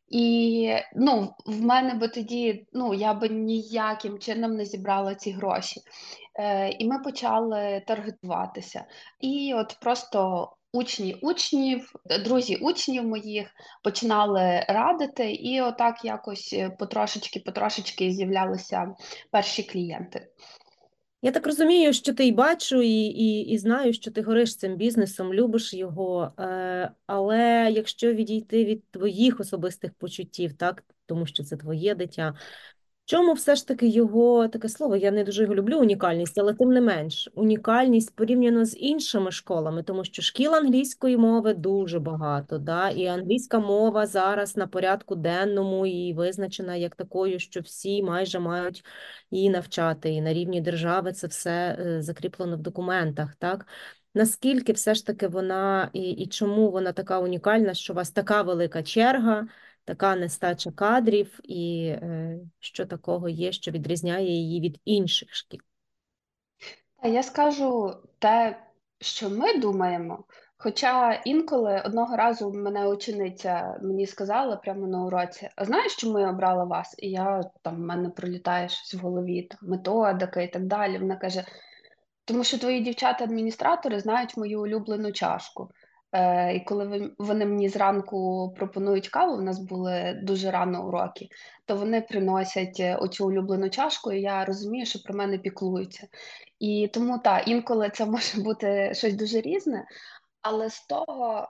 І 0.08 0.72
ну, 0.96 1.34
в 1.46 1.62
мене 1.62 1.94
би 1.94 2.08
тоді 2.08 2.66
ну, 2.72 2.94
я 2.94 3.14
би 3.14 3.28
ніяким 3.28 4.18
чином 4.18 4.56
не 4.56 4.64
зібрала 4.64 5.14
ці 5.14 5.30
гроші. 5.30 5.80
Е, 6.34 6.70
І 6.70 6.84
ми 6.84 6.98
почали 6.98 7.82
таргетуватися. 7.86 8.84
І 9.20 9.54
от 9.56 9.76
просто 9.80 10.50
учні 10.72 11.18
учнів, 11.22 11.92
друзі 12.24 12.56
учнів 12.56 13.04
моїх 13.04 13.48
починали 13.84 14.64
радити, 14.68 15.32
і 15.32 15.60
отак 15.60 16.04
якось 16.04 16.54
потрошечки-потрошечки 16.78 18.10
з'являлися 18.10 18.94
перші 19.30 19.62
клієнти. 19.62 20.28
Я 21.22 21.32
так 21.32 21.46
розумію, 21.46 21.92
що 21.92 22.14
ти 22.14 22.26
й 22.26 22.32
бачу, 22.32 22.82
і 22.82 22.90
і, 22.90 23.40
і 23.40 23.58
знаю, 23.58 23.92
що 23.92 24.10
ти 24.10 24.22
гориш 24.22 24.56
цим 24.56 24.76
бізнесом, 24.76 25.34
любиш 25.34 25.74
його. 25.74 26.32
Е, 26.38 26.90
Але 27.06 27.70
якщо 27.72 28.12
відійти 28.12 28.64
від 28.64 28.90
твоїх 28.90 29.40
особистих 29.40 29.94
почуттів, 29.94 30.52
так 30.52 30.84
тому 31.06 31.26
що 31.26 31.44
це 31.44 31.56
твоє 31.56 31.94
дитя, 31.94 32.34
чому 33.06 33.32
все 33.32 33.54
ж 33.56 33.68
таки 33.68 33.86
його 33.88 34.48
таке 34.48 34.68
слово? 34.68 34.96
Я 34.96 35.10
не 35.10 35.24
дуже 35.24 35.42
його 35.42 35.54
люблю, 35.54 35.78
унікальність, 35.80 36.38
але 36.38 36.54
тим 36.54 36.68
не 36.68 36.80
менш, 36.80 37.28
унікальність 37.34 38.16
порівняно 38.16 38.64
з 38.64 38.76
іншими 38.76 39.30
школами, 39.30 39.82
тому 39.82 40.04
що 40.04 40.22
шкіл 40.22 40.54
англійської 40.54 41.16
мови 41.16 41.54
дуже 41.54 41.98
багато, 41.98 42.58
да? 42.58 42.90
і 42.90 43.06
англійська 43.06 43.58
мова 43.58 44.06
зараз 44.06 44.56
на 44.56 44.66
порядку 44.66 45.14
денному 45.14 45.86
і 45.86 46.12
визначена 46.12 46.76
як 46.76 46.96
такою, 46.96 47.38
що 47.38 47.60
всі 47.60 48.02
майже 48.02 48.38
мають 48.38 48.84
її 49.30 49.50
навчати. 49.50 50.10
І 50.10 50.20
на 50.20 50.32
рівні 50.32 50.60
держави 50.60 51.12
це 51.12 51.26
все 51.26 51.76
е, 51.80 52.02
закріплено 52.02 52.56
в 52.56 52.60
документах. 52.60 53.34
так? 53.34 53.66
Наскільки 54.14 54.72
все 54.72 54.94
ж 54.94 55.06
таки 55.06 55.28
вона 55.28 55.90
і, 55.92 56.10
і 56.10 56.26
чому 56.26 56.70
вона 56.70 56.92
така 56.92 57.18
унікальна, 57.18 57.74
що 57.74 57.92
у 57.92 57.96
вас 57.96 58.10
така 58.10 58.42
велика 58.42 58.82
черга? 58.82 59.48
Така 59.86 60.16
нестача 60.16 60.70
кадрів, 60.70 61.40
і 61.42 61.86
е, 61.86 62.38
що 62.60 62.86
такого 62.86 63.28
є, 63.28 63.52
що 63.52 63.70
відрізняє 63.70 64.30
її 64.30 64.60
від 64.60 64.80
інших 64.84 65.34
шкіл? 65.34 65.60
Я 67.02 67.22
скажу 67.22 67.94
те, 68.18 68.62
що 69.00 69.30
ми 69.30 69.58
думаємо. 69.58 70.24
Хоча 70.58 71.12
інколи 71.12 71.82
одного 71.84 72.16
разу 72.16 72.52
мене 72.52 72.88
учениця 72.88 73.78
мені 73.82 74.06
сказала 74.06 74.56
прямо 74.56 74.86
на 74.86 75.04
уроці: 75.04 75.48
а 75.56 75.64
знаєш, 75.64 75.96
чому 75.96 76.18
я 76.18 76.30
обрала 76.30 76.64
вас? 76.64 76.94
І 76.98 77.10
я 77.10 77.42
там 77.62 77.76
в 77.76 77.78
мене 77.78 78.08
пролітає 78.08 78.68
щось 78.68 78.94
в 78.94 78.98
голові, 78.98 79.42
там 79.42 79.58
методика 79.62 80.42
і 80.42 80.52
так 80.52 80.66
далі. 80.66 80.98
Вона 80.98 81.16
каже: 81.16 81.44
тому 82.24 82.44
що 82.44 82.58
твої 82.58 82.80
дівчата-адміністратори 82.80 84.00
знають 84.00 84.36
мою 84.36 84.62
улюблену 84.62 85.12
чашку. 85.12 85.70
Е, 86.12 86.54
і 86.54 86.60
коли 86.60 87.14
вони 87.18 87.46
мені 87.46 87.68
зранку 87.68 88.50
пропонують 88.56 89.08
каву, 89.08 89.32
у 89.32 89.40
нас 89.40 89.58
були 89.58 90.20
дуже 90.22 90.50
рано 90.50 90.88
уроки, 90.88 91.28
то 91.64 91.76
вони 91.76 92.00
приносять 92.00 92.80
е, 92.80 92.96
оцю 92.96 93.26
улюблену 93.26 93.70
чашку, 93.70 94.12
і 94.12 94.20
я 94.20 94.44
розумію, 94.44 94.86
що 94.86 94.98
про 94.98 95.14
мене 95.14 95.38
піклуються. 95.38 96.08
І 96.58 96.90
тому 96.92 97.18
так, 97.18 97.48
інколи 97.48 97.90
це 97.90 98.06
може 98.06 98.40
бути 98.40 98.94
щось 98.94 99.14
дуже 99.14 99.40
різне, 99.40 99.84
але 100.42 100.70
з 100.70 100.86
того, 100.86 101.48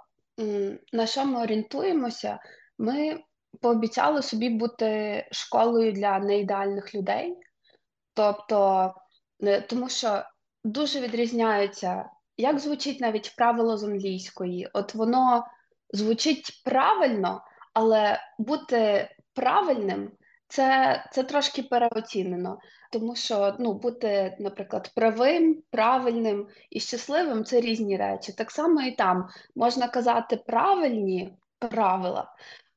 на 0.93 1.07
що 1.07 1.25
ми 1.25 1.43
орієнтуємося, 1.43 2.39
ми 2.79 3.21
пообіцяли 3.61 4.23
собі 4.23 4.51
бути 4.51 5.25
школою 5.31 5.93
для 5.93 6.19
неідеальних 6.19 6.95
людей. 6.95 7.37
Тобто, 8.15 8.95
тому 9.69 9.89
що 9.89 10.23
дуже 10.65 11.01
відрізняються 11.01 12.11
як 12.37 12.59
звучить 12.59 13.01
навіть 13.01 13.35
правило 13.37 13.77
з 13.77 13.85
англійської? 13.85 14.69
От 14.73 14.95
воно 14.95 15.47
звучить 15.93 16.63
правильно, 16.65 17.45
але 17.73 18.21
бути 18.39 19.11
правильним 19.35 20.11
це 20.49 21.05
це 21.13 21.23
трошки 21.23 21.63
переоцінено. 21.63 22.59
Тому 22.93 23.17
що 23.17 23.57
ну, 23.59 23.73
бути, 23.73 24.37
наприклад, 24.41 24.93
правим, 24.95 25.63
правильним 25.71 26.49
і 26.71 26.81
щасливим 26.81 27.45
це 27.45 27.61
різні 27.61 27.97
речі. 27.97 28.33
Так 28.33 28.51
само 28.51 28.83
і 28.83 28.91
там 28.91 29.29
можна 29.57 29.89
казати 29.89 30.37
правильні 30.37 31.37
правила, 31.59 32.35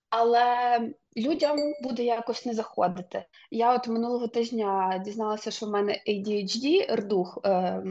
але 0.10 0.80
людям 1.18 1.58
буде 1.84 2.04
якось 2.04 2.46
не 2.46 2.54
заходити. 2.54 3.26
Я 3.52 3.76
от 3.76 3.88
минулого 3.88 4.28
тижня 4.28 5.02
дізналася, 5.06 5.52
що 5.52 5.66
в 5.66 5.70
мене 5.70 6.02
ADHD, 6.08 6.96
рдух, 6.96 7.40
е, 7.46 7.84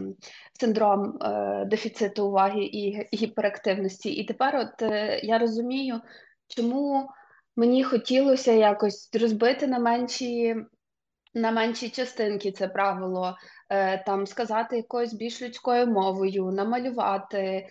синдром 0.61 1.19
е, 1.23 1.65
дефіциту 1.65 2.27
уваги 2.27 2.65
і 2.65 3.07
гіперактивності. 3.17 4.11
І 4.11 4.25
тепер 4.25 4.57
от 4.57 4.83
е, 4.83 5.21
я 5.23 5.39
розумію, 5.39 6.01
чому 6.49 7.09
мені 7.57 7.85
хотілося 7.85 8.53
якось 8.53 9.11
розбити 9.15 9.67
на 9.67 9.79
менші. 9.79 10.57
На 11.35 11.51
менші 11.51 11.91
частинки 11.91 12.53
це 12.53 12.69
правило, 12.69 13.37
е, 13.71 14.05
там 14.05 14.27
сказати 14.27 14.77
якоюсь 14.77 15.15
більш 15.15 15.43
людською 15.43 15.87
мовою, 15.87 16.51
намалювати, 16.51 17.69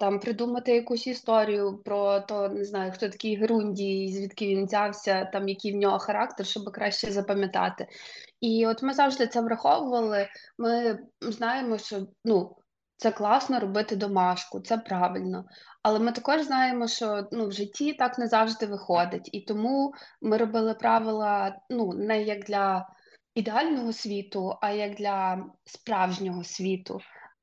там 0.00 0.20
придумати 0.20 0.74
якусь 0.74 1.06
історію 1.06 1.82
про 1.84 2.20
то, 2.20 2.48
не 2.48 2.64
знаю, 2.64 2.92
хто 2.92 3.08
такий 3.08 3.36
Герундій, 3.36 4.12
звідки 4.12 4.46
він 4.46 4.66
взявся, 4.66 5.24
там 5.32 5.48
який 5.48 5.72
в 5.72 5.76
нього 5.76 5.98
характер, 5.98 6.46
щоб 6.46 6.72
краще 6.72 7.12
запам'ятати. 7.12 7.86
І 8.40 8.66
от 8.66 8.82
ми 8.82 8.94
завжди 8.94 9.26
це 9.26 9.40
враховували. 9.40 10.28
Ми 10.58 10.98
знаємо, 11.20 11.78
що 11.78 12.06
ну. 12.24 12.56
Це 12.96 13.10
класно 13.10 13.60
робити 13.60 13.96
домашку, 13.96 14.60
це 14.60 14.78
правильно. 14.78 15.44
Але 15.82 15.98
ми 15.98 16.12
також 16.12 16.42
знаємо, 16.42 16.88
що 16.88 17.28
ну, 17.32 17.48
в 17.48 17.52
житті 17.52 17.92
так 17.92 18.18
не 18.18 18.26
завжди 18.26 18.66
виходить. 18.66 19.28
І 19.32 19.40
тому 19.40 19.94
ми 20.20 20.36
робили 20.36 20.74
правила 20.74 21.56
ну, 21.70 21.92
не 21.92 22.22
як 22.22 22.44
для 22.44 22.88
ідеального 23.34 23.92
світу, 23.92 24.54
а 24.60 24.70
як 24.70 24.94
для 24.94 25.44
справжнього 25.64 26.44
світу. 26.44 27.00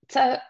Це 0.07 0.41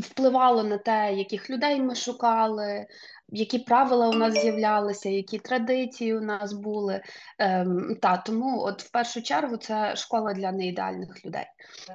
впливало 0.00 0.62
на 0.62 0.78
те, 0.78 1.14
яких 1.14 1.50
людей 1.50 1.80
ми 1.80 1.94
шукали, 1.94 2.86
які 3.28 3.58
правила 3.58 4.08
у 4.08 4.12
нас 4.12 4.34
з'являлися, 4.34 5.08
які 5.08 5.38
традиції 5.38 6.16
у 6.16 6.20
нас 6.20 6.52
були. 6.52 7.02
Ем, 7.38 7.96
та 8.02 8.16
Тому, 8.16 8.62
от 8.62 8.82
в 8.82 8.90
першу 8.90 9.22
чергу, 9.22 9.56
це 9.56 9.96
школа 9.96 10.34
для 10.34 10.52
неідеальних 10.52 11.26
людей, 11.26 11.46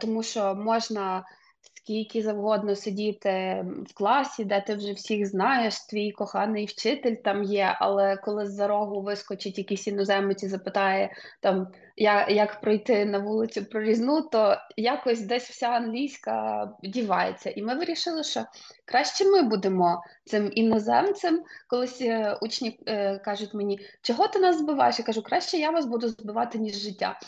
тому 0.02 0.24
що 0.24 0.56
можна 0.56 1.24
скільки 1.86 2.22
завгодно 2.22 2.76
сидіти 2.76 3.66
в 3.88 3.94
класі, 3.94 4.46
де 4.46 4.62
ти 4.62 4.76
вже 4.76 4.94
всіх 4.94 5.26
знаєш, 5.26 5.80
твій 5.80 6.12
коханий 6.12 6.66
вчитель 6.66 7.16
там 7.16 7.44
є, 7.44 7.78
але 7.80 8.18
коли 8.18 8.48
з 8.48 8.52
за 8.52 8.68
рогу 8.68 9.02
вискочить 9.02 9.58
якийсь 9.58 9.88
іноземець 9.88 10.44
і 10.44 10.48
запитає, 10.48 11.14
там, 11.40 11.68
як, 11.98 12.32
як 12.32 12.62
пройти 12.62 13.06
на 13.06 13.20
вулицю 13.20 13.66
прорізну, 13.66 14.22
то 14.22 14.58
якось 14.78 15.22
десь 15.22 15.50
вся 15.50 15.68
англійська 15.68 16.70
дівається. 16.84 17.50
І 17.50 17.62
ми 17.62 17.76
вирішили, 17.76 18.24
що 18.24 18.46
краще 18.86 19.26
ми 19.26 19.42
будемо 19.42 20.04
цим 20.26 20.52
іноземцем. 20.56 21.44
Колись 21.68 22.02
е, 22.02 22.38
учні 22.42 22.80
е, 22.88 23.18
кажуть 23.18 23.54
мені, 23.54 23.80
чого 24.02 24.28
ти 24.28 24.40
нас 24.40 24.60
збиваєш? 24.60 25.00
Я 25.00 25.06
кажу, 25.06 25.22
краще 25.22 25.58
я 25.58 25.70
вас 25.70 25.86
буду 25.86 26.08
збивати, 26.08 26.58
ніж 26.58 26.76
життя. 26.76 27.20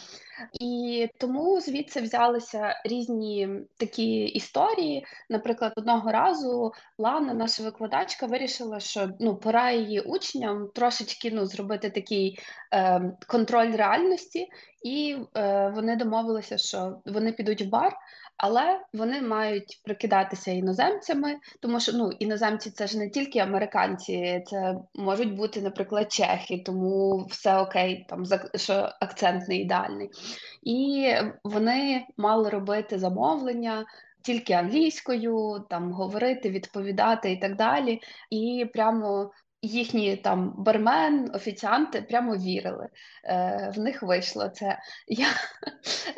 І 0.60 1.10
тому 1.18 1.62
звідси 1.62 2.02
взялися 2.02 2.82
різні 2.86 3.50
такі 3.78 4.26
історії. 4.26 5.06
Наприклад, 5.30 5.74
одного 5.76 6.12
разу 6.12 6.74
Лана, 6.98 7.34
наша 7.34 7.64
викладачка, 7.64 8.26
вирішила, 8.26 8.80
що 8.80 9.10
ну 9.20 9.36
пора 9.36 9.72
її 9.72 10.00
учням 10.02 10.70
трошечки 10.76 11.32
ну, 11.32 11.46
зробити 11.46 11.90
такий 11.90 12.40
е, 12.74 13.14
контроль 13.28 13.76
реальності, 13.76 14.48
і 14.84 15.18
е, 15.38 15.72
вони 15.76 15.96
домовилися, 15.96 16.58
що 16.58 17.02
вони 17.06 17.32
підуть 17.32 17.62
в 17.62 17.70
бар 17.70 17.94
але 18.38 18.82
вони 18.94 19.22
мають 19.22 19.82
прикидатися 19.84 20.52
іноземцями, 20.52 21.36
тому 21.60 21.80
що 21.80 21.94
ну 21.94 22.12
іноземці 22.12 22.72
це 22.72 22.88
ж 22.88 22.98
не 22.98 23.10
тільки 23.10 23.40
американці, 23.40 24.44
це 24.48 24.76
можуть 24.96 25.36
бути, 25.36 25.62
наприклад, 25.62 26.12
чехи, 26.12 26.64
тому 26.66 27.26
все 27.30 27.58
окей, 27.58 28.06
там 28.10 28.24
що 28.56 28.90
акцент 29.02 29.48
не 29.48 29.56
ідеальний. 29.56 30.10
І 30.64 31.12
вони 31.44 32.06
мали 32.18 32.50
робити 32.50 33.00
замовлення. 33.00 33.86
Тільки 34.22 34.54
англійською, 34.54 35.66
там 35.70 35.92
говорити, 35.92 36.50
відповідати 36.50 37.32
і 37.32 37.38
так 37.38 37.56
далі. 37.56 38.02
І 38.30 38.66
прямо 38.74 39.32
їхні 39.62 40.16
там 40.16 40.54
бармен, 40.58 41.32
офіціанти 41.34 42.02
прямо 42.02 42.36
вірили. 42.36 42.88
Е, 43.26 43.74
В 43.76 43.80
них 43.80 44.04
вийшло 44.04 44.50
це. 44.50 44.80
Я 45.08 45.28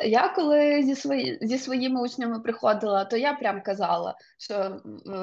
я 0.04 0.28
коли 0.28 0.82
зі 0.82 0.94
свої, 0.94 1.38
зі 1.42 1.58
своїми 1.58 2.00
учнями 2.02 2.40
приходила, 2.40 3.04
то 3.04 3.16
я 3.16 3.32
прям 3.32 3.62
казала, 3.62 4.14
що 4.38 4.80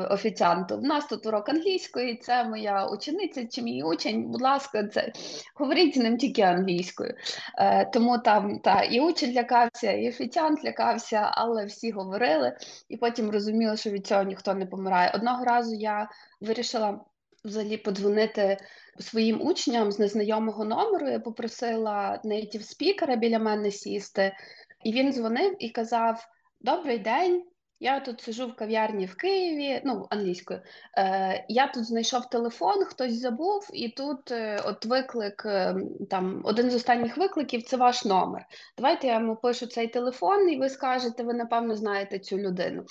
офіціанту 0.09 0.77
в 0.77 0.83
нас 0.83 1.05
тут 1.05 1.25
урок 1.25 1.49
англійської, 1.49 2.17
це 2.17 2.43
моя 2.43 2.87
учениця 2.87 3.47
чи 3.47 3.61
мій 3.61 3.83
учень, 3.83 4.23
будь 4.23 4.41
ласка, 4.41 4.83
це 4.83 5.11
говоріть 5.55 5.95
з 5.95 5.97
ним 5.97 6.17
тільки 6.17 6.41
англійською. 6.41 7.13
Е, 7.57 7.85
Тому 7.85 8.17
там 8.17 8.59
та 8.59 8.81
і 8.81 8.99
учень 8.99 9.33
лякався, 9.33 9.91
і 9.91 10.09
офіціант 10.09 10.65
лякався, 10.65 11.31
але 11.33 11.65
всі 11.65 11.91
говорили, 11.91 12.57
і 12.89 12.97
потім 12.97 13.29
розуміли, 13.29 13.77
що 13.77 13.89
від 13.89 14.07
цього 14.07 14.23
ніхто 14.23 14.53
не 14.53 14.65
помирає. 14.65 15.11
Одного 15.15 15.45
разу 15.45 15.75
я 15.75 16.09
вирішила 16.41 16.99
взагалі 17.47 17.77
подзвонити 17.77 18.57
своїм 18.99 19.41
учням 19.41 19.91
з 19.91 19.99
незнайомого 19.99 20.65
номеру. 20.65 21.09
Я 21.09 21.19
попросила 21.19 22.21
нейтів 22.23 22.63
спікера 22.63 23.15
біля 23.15 23.39
мене 23.39 23.71
сісти, 23.71 24.35
і 24.83 24.93
він 24.93 25.13
дзвонив 25.13 25.55
і 25.59 25.69
казав: 25.69 26.27
Добрий 26.61 26.99
день. 26.99 27.43
Я 27.79 27.99
тут 27.99 28.21
сижу 28.21 28.47
в 28.47 28.55
кав'ярні 28.55 29.05
в 29.05 29.15
Києві, 29.15 29.81
ну 29.85 30.07
англійською. 30.09 30.61
Е, 30.97 31.45
Я 31.49 31.67
тут 31.67 31.85
знайшов 31.85 32.29
телефон, 32.29 32.85
хтось 32.85 33.19
забув, 33.19 33.69
і 33.73 33.89
тут 33.89 34.31
е, 34.31 34.61
от 34.65 34.85
виклик, 34.85 35.43
е, 35.45 35.75
там 36.09 36.41
один 36.43 36.71
з 36.71 36.75
останніх 36.75 37.17
викликів 37.17 37.63
це 37.63 37.77
ваш 37.77 38.05
номер. 38.05 38.45
Давайте 38.77 39.07
я 39.07 39.13
йому 39.13 39.35
пишу 39.35 39.67
цей 39.67 39.87
телефон, 39.87 40.49
і 40.49 40.57
ви 40.57 40.69
скажете, 40.69 41.23
ви 41.23 41.33
напевно 41.33 41.75
знаєте 41.75 42.19
цю 42.19 42.37
людину. 42.37 42.85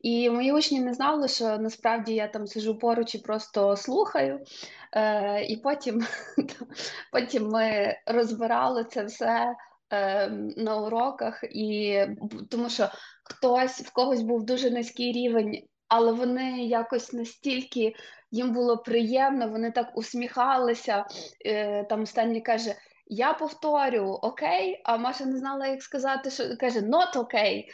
І 0.00 0.30
мої 0.30 0.52
учні 0.52 0.80
не 0.80 0.94
знали, 0.94 1.28
що 1.28 1.58
насправді 1.58 2.14
я 2.14 2.28
там 2.28 2.46
сижу 2.46 2.78
поруч 2.78 3.14
і 3.14 3.18
просто 3.18 3.76
слухаю. 3.76 4.40
Е, 4.92 5.44
І 5.44 5.56
потім, 5.56 6.06
потім 7.12 7.48
ми 7.48 7.96
розбирали 8.06 8.84
це 8.84 9.04
все. 9.04 9.54
Ем, 9.92 10.48
на 10.56 10.76
уроках, 10.76 11.44
і 11.50 11.98
тому 12.50 12.68
що 12.68 12.88
хтось 13.24 13.80
в 13.80 13.92
когось 13.92 14.22
був 14.22 14.44
дуже 14.44 14.70
низький 14.70 15.12
рівень, 15.12 15.62
але 15.88 16.12
вони 16.12 16.64
якось 16.64 17.12
настільки 17.12 17.94
їм 18.30 18.52
було 18.52 18.78
приємно, 18.78 19.48
вони 19.48 19.70
так 19.70 19.90
усміхалися. 19.94 21.04
Е, 21.46 21.84
там 21.84 22.02
останній 22.02 22.40
каже: 22.40 22.74
Я 23.06 23.32
повторю 23.32 24.18
окей, 24.22 24.80
а 24.84 24.96
Маша 24.96 25.24
не 25.24 25.38
знала, 25.38 25.66
як 25.66 25.82
сказати, 25.82 26.30
що 26.30 26.44
каже 26.60 26.80
not 26.80 27.18
окей. 27.18 27.68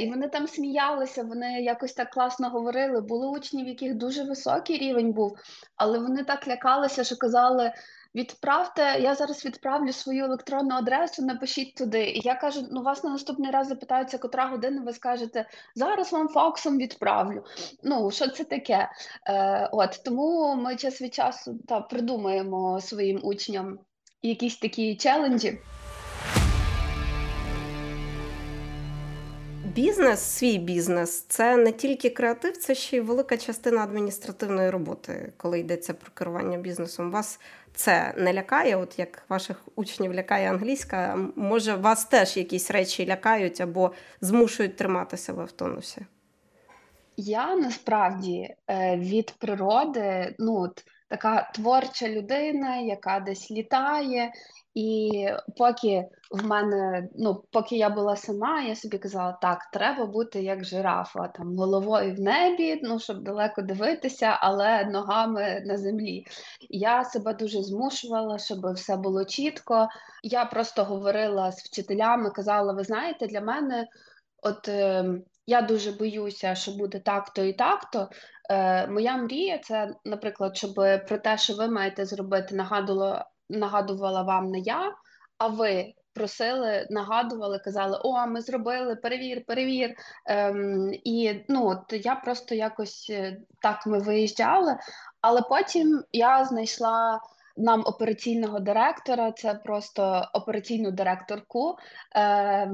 І 0.00 0.10
вони 0.10 0.28
там 0.28 0.48
сміялися, 0.48 1.22
вони 1.22 1.62
якось 1.62 1.92
так 1.92 2.10
класно 2.10 2.50
говорили. 2.50 3.00
Були 3.00 3.28
учні, 3.28 3.64
в 3.64 3.68
яких 3.68 3.94
дуже 3.94 4.24
високий 4.24 4.78
рівень 4.78 5.12
був, 5.12 5.38
але 5.76 5.98
вони 5.98 6.24
так 6.24 6.48
лякалися, 6.48 7.04
що 7.04 7.16
казали 7.16 7.72
відправте, 8.14 8.82
я 9.00 9.14
зараз 9.14 9.44
відправлю 9.44 9.92
свою 9.92 10.24
електронну 10.24 10.74
адресу, 10.74 11.22
напишіть 11.22 11.74
туди. 11.74 12.04
І 12.04 12.20
я 12.24 12.34
кажу: 12.34 12.66
ну 12.70 12.82
вас 12.82 13.04
на 13.04 13.10
наступний 13.10 13.50
раз 13.50 13.68
запитаються, 13.68 14.18
котра 14.18 14.46
година, 14.46 14.82
ви 14.86 14.92
скажете, 14.92 15.48
зараз 15.74 16.12
вам 16.12 16.28
факсом 16.28 16.78
відправлю. 16.78 17.44
Ну, 17.82 18.10
що 18.10 18.28
це 18.28 18.44
таке? 18.44 18.88
Е, 19.26 19.68
От 19.72 20.00
Тому 20.04 20.56
ми 20.56 20.76
час 20.76 21.02
від 21.02 21.14
часу 21.14 21.58
та 21.68 21.80
придумаємо 21.80 22.80
своїм 22.80 23.20
учням 23.22 23.78
якісь 24.22 24.58
такі 24.58 24.96
челенджі. 24.96 25.62
Бізнес, 29.74 30.20
свій 30.20 30.58
бізнес 30.58 31.20
це 31.20 31.56
не 31.56 31.72
тільки 31.72 32.10
креатив, 32.10 32.56
це 32.56 32.74
ще 32.74 32.96
й 32.96 33.00
велика 33.00 33.36
частина 33.36 33.82
адміністративної 33.82 34.70
роботи, 34.70 35.32
коли 35.36 35.60
йдеться 35.60 35.94
про 35.94 36.10
керування 36.14 36.58
бізнесом. 36.58 37.10
Вас 37.10 37.40
це 37.74 38.14
не 38.16 38.34
лякає, 38.34 38.76
от 38.76 38.98
як 38.98 39.22
ваших 39.28 39.62
учнів 39.76 40.14
лякає 40.14 40.50
англійська, 40.50 41.18
може 41.36 41.74
вас 41.74 42.04
теж 42.04 42.36
якісь 42.36 42.70
речі 42.70 43.06
лякають 43.06 43.60
або 43.60 43.92
змушують 44.20 44.76
тримати 44.76 45.16
себе 45.16 45.44
в 45.44 45.52
тонусі? 45.52 46.06
Я 47.16 47.56
насправді 47.56 48.54
е, 48.70 48.96
від 48.96 49.34
природи, 49.38 50.34
ну 50.38 50.56
от 50.56 50.84
така 51.14 51.50
творча 51.54 52.08
людина, 52.08 52.76
яка 52.76 53.20
десь 53.20 53.50
літає, 53.50 54.32
і 54.74 55.10
поки 55.56 56.08
в 56.30 56.46
мене, 56.46 57.08
ну 57.14 57.44
поки 57.50 57.76
я 57.76 57.90
була 57.90 58.16
сама, 58.16 58.62
я 58.62 58.76
собі 58.76 58.98
казала, 58.98 59.38
так, 59.42 59.58
треба 59.72 60.06
бути 60.06 60.42
як 60.42 60.64
жирафа, 60.64 61.28
там 61.28 61.56
головою 61.56 62.14
в 62.14 62.20
небі, 62.20 62.80
ну 62.82 62.98
щоб 62.98 63.22
далеко 63.22 63.62
дивитися, 63.62 64.38
але 64.40 64.84
ногами 64.84 65.62
на 65.66 65.76
землі. 65.76 66.26
Я 66.70 67.04
себе 67.04 67.34
дуже 67.34 67.62
змушувала, 67.62 68.38
щоб 68.38 68.72
все 68.72 68.96
було 68.96 69.24
чітко. 69.24 69.88
Я 70.22 70.44
просто 70.44 70.84
говорила 70.84 71.52
з 71.52 71.64
вчителями, 71.64 72.30
казала: 72.30 72.72
ви 72.72 72.84
знаєте, 72.84 73.26
для 73.26 73.40
мене. 73.40 73.86
От 74.42 74.68
е, 74.68 75.04
я 75.46 75.62
дуже 75.62 75.92
боюся, 75.92 76.54
що 76.54 76.72
буде 76.72 76.98
так-то 76.98 77.42
і 77.42 77.52
так-то. 77.52 78.08
Е, 78.50 78.86
Моя 78.86 79.16
мрія 79.16 79.58
це, 79.58 79.94
наприклад, 80.04 80.56
щоб 80.56 80.74
про 81.08 81.18
те, 81.18 81.38
що 81.38 81.54
ви 81.54 81.68
маєте 81.68 82.04
зробити, 82.04 82.54
нагадувала, 82.54 83.26
нагадувала 83.48 84.22
вам 84.22 84.50
не 84.50 84.58
я, 84.58 84.94
а 85.38 85.46
ви 85.46 85.94
просили, 86.14 86.86
нагадували, 86.90 87.58
казали: 87.58 88.00
О, 88.02 88.26
ми 88.26 88.40
зробили, 88.40 88.96
перевір, 88.96 89.44
перевір. 89.46 89.94
Ем, 90.26 90.90
І 90.92 91.44
ну, 91.48 91.66
от 91.68 92.04
я 92.04 92.14
просто 92.14 92.54
якось 92.54 93.06
е, 93.10 93.36
так 93.62 93.86
ми 93.86 93.98
виїжджали, 93.98 94.76
але 95.20 95.42
потім 95.42 96.04
я 96.12 96.44
знайшла. 96.44 97.20
Нам 97.56 97.82
операційного 97.86 98.60
директора, 98.60 99.32
це 99.32 99.54
просто 99.54 100.28
операційну 100.34 100.90
директорку. 100.90 101.76
Е, 102.16 102.72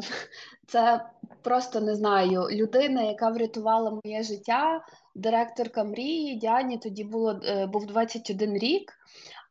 Це 0.67 1.01
просто 1.43 1.81
не 1.81 1.95
знаю, 1.95 2.49
людина, 2.51 3.03
яка 3.03 3.31
врятувала 3.31 4.01
моє 4.05 4.23
життя, 4.23 4.85
директорка 5.15 5.85
мрії. 5.85 6.37
Діані 6.37 6.79
тоді 6.79 7.05
було 7.05 7.41
е, 7.45 7.67
був 7.67 7.87
21 7.87 8.59
рік, 8.59 8.93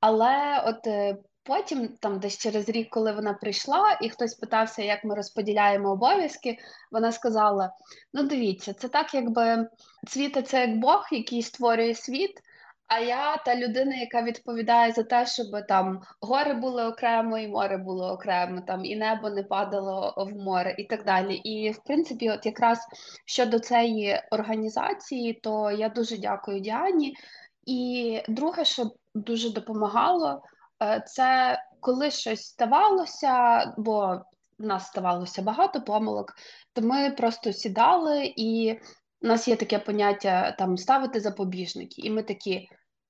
але 0.01 0.63
от 0.65 0.87
е, 0.87 1.17
потім, 1.43 1.87
там 1.87 2.19
десь 2.19 2.37
через 2.37 2.69
рік, 2.69 2.89
коли 2.89 3.11
вона 3.11 3.33
прийшла, 3.33 3.97
і 4.01 4.09
хтось 4.09 4.33
питався, 4.33 4.83
як 4.83 5.03
ми 5.03 5.15
розподіляємо 5.15 5.91
обов'язки, 5.91 6.57
вона 6.91 7.11
сказала: 7.11 7.71
Ну, 8.13 8.23
дивіться, 8.23 8.73
це 8.73 8.87
так, 8.87 9.13
якби 9.13 9.69
світа 10.07 10.41
це 10.41 10.61
як 10.61 10.77
Бог, 10.77 11.07
який 11.11 11.41
створює 11.41 11.95
світ. 11.95 12.31
А 12.89 12.99
я 12.99 13.37
та 13.37 13.55
людина, 13.55 13.95
яка 13.95 14.21
відповідає 14.21 14.91
за 14.91 15.03
те, 15.03 15.25
щоб 15.25 15.47
там 15.67 16.01
гори 16.21 16.53
були 16.53 16.85
окремо, 16.85 17.37
і 17.37 17.47
море 17.47 17.77
було 17.77 18.11
окремо, 18.11 18.61
там 18.67 18.85
і 18.85 18.95
небо 18.95 19.29
не 19.29 19.43
падало 19.43 20.13
в 20.17 20.35
море, 20.35 20.75
і 20.77 20.83
так 20.83 21.05
далі. 21.05 21.35
І 21.35 21.71
в 21.71 21.83
принципі, 21.83 22.29
от 22.29 22.45
якраз 22.45 22.79
щодо 23.25 23.59
цієї 23.59 24.21
організації, 24.31 25.33
то 25.33 25.71
я 25.71 25.89
дуже 25.89 26.17
дякую 26.17 26.59
Діані. 26.59 27.15
І 27.65 28.21
друге, 28.27 28.65
що 28.65 28.91
дуже 29.15 29.53
допомагало, 29.53 30.41
е, 30.83 31.03
це 31.07 31.57
коли 31.79 32.11
щось 32.11 32.41
ставалося, 32.41 33.65
бо 33.77 34.21
в 34.59 34.65
нас 34.65 34.87
ставалося 34.87 35.41
багато 35.41 35.81
помилок, 35.81 36.33
то 36.73 36.81
ми 36.81 37.11
просто 37.11 37.53
сідали 37.53 38.33
і. 38.35 38.79
У 39.21 39.27
нас 39.27 39.47
є 39.47 39.55
таке 39.55 39.79
поняття 39.79 40.51
там 40.51 40.77
ставити 40.77 41.19
запобіжники, 41.19 42.01
і 42.01 42.09
ми 42.09 42.23
такі 42.23 42.69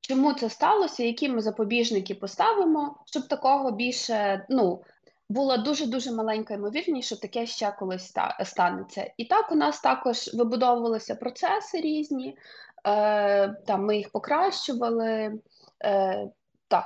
чому 0.10 0.34
це 0.34 0.50
сталося, 0.50 1.04
які 1.04 1.30
ми 1.30 1.42
запобіжники 1.42 2.16
поставимо, 2.16 2.96
щоб 3.06 3.28
такого 3.28 3.72
більше 3.72 4.46
ну, 4.50 4.84
була 5.30 5.58
дуже-дуже 5.58 6.12
маленька 6.12 6.54
ймовірність, 6.54 7.08
що 7.08 7.16
таке 7.16 7.46
ще 7.46 7.72
колись 7.72 8.14
станеться. 8.44 9.14
І 9.18 9.26
так 9.26 9.52
у 9.52 9.56
нас 9.56 9.82
також 9.82 10.34
вибудовувалися 10.34 11.16
процеси 11.16 11.82
різні, 11.82 12.38
е, 12.86 13.48
там 13.50 13.86
ми 13.86 13.98
їх 13.98 14.10
покращували. 14.10 15.40
Е, 15.84 16.28
так. 16.68 16.86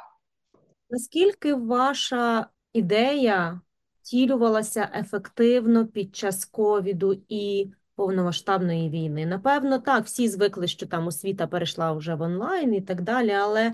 Наскільки 0.90 1.54
ваша 1.54 2.48
ідея 2.74 3.62
втілювалася 4.02 4.90
ефективно 4.96 5.88
під 5.88 6.16
час 6.16 6.46
ковіду 6.46 7.22
і 7.30 7.72
повномасштабної 8.04 8.90
війни. 8.90 9.26
Напевно, 9.26 9.80
так, 9.80 10.06
всі 10.06 10.30
звикли, 10.30 10.68
що 10.68 10.86
там 10.86 11.08
освіта 11.08 11.48
перейшла 11.48 11.92
вже 11.92 12.16
в 12.16 12.22
онлайн 12.22 12.74
і 12.74 12.82
так 12.82 13.02
далі, 13.02 13.32
але 13.32 13.74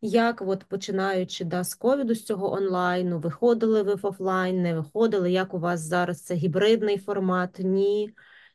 як, 0.00 0.42
от 0.42 0.64
починаючи 0.64 1.44
да, 1.44 1.64
з 1.64 1.74
ковіду 1.74 2.14
з 2.14 2.24
цього 2.24 2.52
онлайну, 2.52 3.18
виходили 3.18 3.82
ви 3.82 3.94
в 3.94 4.06
офлайн, 4.06 4.62
не 4.62 4.74
виходили, 4.74 5.32
як 5.32 5.54
у 5.54 5.58
вас 5.58 5.80
зараз 5.80 6.22
це 6.22 6.34
гібридний 6.34 6.98
формат, 6.98 7.56
ні, 7.58 8.10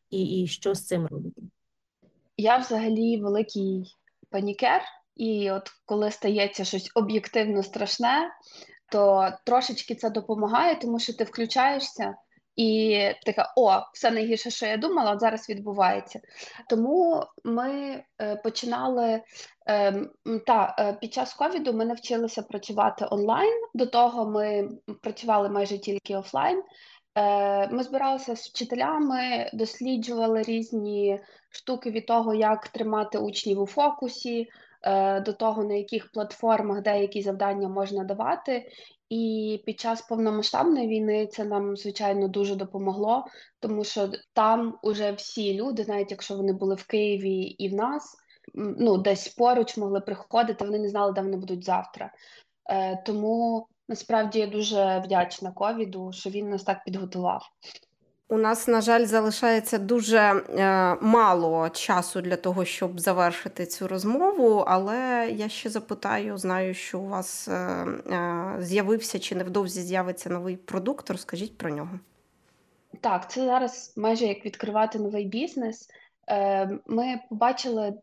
і, 0.09 0.41
і 0.41 0.47
що 0.47 0.75
з 0.75 0.85
цим 0.85 1.07
робити? 1.07 1.41
Я 2.37 2.57
взагалі 2.57 3.21
великий 3.21 3.95
панікер, 4.29 4.81
і 5.15 5.51
от 5.51 5.71
коли 5.85 6.11
стається 6.11 6.65
щось 6.65 6.91
об'єктивно 6.95 7.63
страшне, 7.63 8.31
то 8.91 9.29
трошечки 9.45 9.95
це 9.95 10.09
допомагає, 10.09 10.75
тому 10.75 10.99
що 10.99 11.13
ти 11.13 11.23
включаєшся. 11.23 12.15
І 12.55 12.99
така, 13.25 13.53
о, 13.55 13.71
все 13.93 14.11
найгірше, 14.11 14.51
що 14.51 14.65
я 14.65 14.77
думала, 14.77 15.11
от 15.11 15.19
зараз 15.19 15.49
відбувається. 15.49 16.19
Тому 16.69 17.23
ми 17.43 18.03
е, 18.21 18.35
починали 18.35 19.21
е, 19.69 19.93
та 20.45 20.75
е, 20.79 20.93
під 20.93 21.13
час 21.13 21.33
ковіду 21.33 21.73
ми 21.73 21.85
навчилися 21.85 22.41
працювати 22.41 23.05
онлайн. 23.11 23.61
До 23.73 23.85
того 23.85 24.25
ми 24.25 24.69
працювали 25.01 25.49
майже 25.49 25.77
тільки 25.77 26.15
офлайн. 26.15 26.63
Е, 27.17 27.67
Ми 27.67 27.83
збиралися 27.83 28.35
з 28.35 28.47
вчителями, 28.47 29.49
досліджували 29.53 30.41
різні 30.41 31.19
штуки 31.49 31.91
від 31.91 32.05
того, 32.05 32.33
як 32.33 32.67
тримати 32.67 33.17
учнів 33.17 33.61
у 33.61 33.65
фокусі. 33.65 34.47
До 35.25 35.33
того, 35.33 35.63
на 35.63 35.73
яких 35.73 36.11
платформах 36.11 36.81
деякі 36.81 37.21
завдання 37.21 37.69
можна 37.69 38.03
давати, 38.03 38.65
і 39.09 39.63
під 39.65 39.79
час 39.79 40.01
повномасштабної 40.01 40.87
війни 40.87 41.27
це 41.27 41.43
нам 41.43 41.77
звичайно 41.77 42.27
дуже 42.27 42.55
допомогло, 42.55 43.25
тому 43.59 43.83
що 43.83 44.11
там 44.33 44.79
уже 44.83 45.11
всі 45.11 45.53
люди, 45.53 45.85
навіть 45.87 46.11
якщо 46.11 46.35
вони 46.35 46.53
були 46.53 46.75
в 46.75 46.87
Києві 46.87 47.41
і 47.41 47.69
в 47.69 47.73
нас, 47.73 48.15
ну 48.53 48.97
десь 48.97 49.27
поруч 49.27 49.77
могли 49.77 50.01
приходити, 50.01 50.65
вони 50.65 50.79
не 50.79 50.89
знали, 50.89 51.13
де 51.13 51.21
вони 51.21 51.37
будуть 51.37 51.65
завтра. 51.65 52.11
Е, 52.69 53.03
Тому 53.05 53.67
насправді 53.89 54.39
я 54.39 54.47
дуже 54.47 55.01
вдячна 55.05 55.51
ковіду, 55.51 56.11
що 56.11 56.29
він 56.29 56.49
нас 56.49 56.63
так 56.63 56.83
підготував. 56.83 57.41
У 58.29 58.37
нас, 58.37 58.67
на 58.67 58.81
жаль, 58.81 59.05
залишається 59.05 59.77
дуже 59.77 60.17
е, 60.17 60.95
мало 61.01 61.69
часу 61.69 62.21
для 62.21 62.35
того, 62.35 62.65
щоб 62.65 62.99
завершити 62.99 63.65
цю 63.65 63.87
розмову, 63.87 64.63
але 64.67 65.29
я 65.35 65.49
ще 65.49 65.69
запитаю, 65.69 66.37
знаю, 66.37 66.73
що 66.73 66.99
у 66.99 67.07
вас 67.07 67.47
е, 67.47 67.51
е, 67.53 68.55
з'явився 68.59 69.19
чи 69.19 69.35
невдовзі 69.35 69.81
з'явиться 69.81 70.29
новий 70.29 70.57
продукт. 70.57 71.09
Розкажіть 71.09 71.57
про 71.57 71.69
нього. 71.69 71.99
Так, 73.01 73.31
це 73.31 73.45
зараз 73.45 73.93
майже 73.97 74.25
як 74.25 74.45
відкривати 74.45 74.99
новий 74.99 75.25
бізнес. 75.25 75.89
Ми 76.87 77.19
побачили 77.29 77.93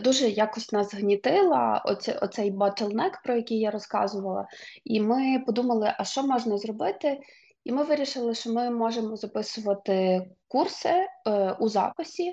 дуже 0.00 0.28
якось 0.28 0.72
нас 0.72 0.94
гнітила 0.94 1.82
оце, 1.84 2.12
оцей 2.12 2.52
bottleneck, 2.52 3.10
про 3.24 3.36
який 3.36 3.58
я 3.58 3.70
розказувала, 3.70 4.46
і 4.84 5.00
ми 5.00 5.42
подумали, 5.46 5.94
а 5.98 6.04
що 6.04 6.22
можна 6.22 6.58
зробити, 6.58 7.18
і 7.64 7.72
ми 7.72 7.84
вирішили, 7.84 8.34
що 8.34 8.52
ми 8.52 8.70
можемо 8.70 9.16
записувати 9.16 10.26
курси 10.48 10.88
е, 11.26 11.52
у 11.60 11.68
записі. 11.68 12.32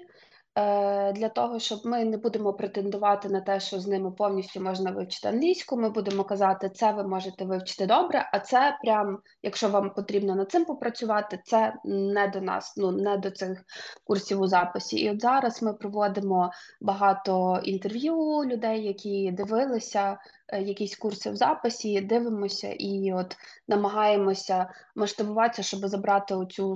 Е, 0.55 1.13
для 1.13 1.29
того, 1.29 1.59
щоб 1.59 1.79
ми 1.85 2.05
не 2.05 2.17
будемо 2.17 2.53
претендувати 2.53 3.29
на 3.29 3.41
те, 3.41 3.59
що 3.59 3.79
з 3.79 3.87
ними 3.87 4.11
повністю 4.11 4.61
можна 4.61 4.91
вивчити 4.91 5.27
англійську. 5.27 5.77
Ми 5.77 5.89
будемо 5.89 6.23
казати, 6.23 6.69
це 6.69 6.91
ви 6.91 7.03
можете 7.03 7.45
вивчити 7.45 7.85
добре, 7.85 8.29
а 8.33 8.39
це 8.39 8.77
прям, 8.83 9.19
якщо 9.43 9.69
вам 9.69 9.93
потрібно 9.93 10.35
над 10.35 10.51
цим 10.51 10.65
попрацювати, 10.65 11.41
це 11.45 11.73
не 11.85 12.27
до 12.27 12.41
нас, 12.41 12.73
ну 12.77 12.91
не 12.91 13.17
до 13.17 13.31
цих 13.31 13.63
курсів 14.03 14.41
у 14.41 14.47
записі. 14.47 14.97
І 14.97 15.11
от 15.11 15.21
зараз 15.21 15.63
ми 15.63 15.73
проводимо 15.73 16.51
багато 16.81 17.61
інтерв'ю 17.63 18.15
людей, 18.45 18.83
які 18.83 19.31
дивилися 19.31 20.17
е, 20.47 20.61
якісь 20.61 20.95
курси 20.95 21.31
в 21.31 21.35
записі, 21.35 22.01
дивимося 22.01 22.67
і 22.79 23.13
от 23.13 23.35
намагаємося 23.67 24.69
масштабуватися, 24.95 25.63
щоб 25.63 25.87
забрати 25.87 26.35
оцю 26.35 26.75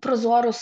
прозору 0.00 0.52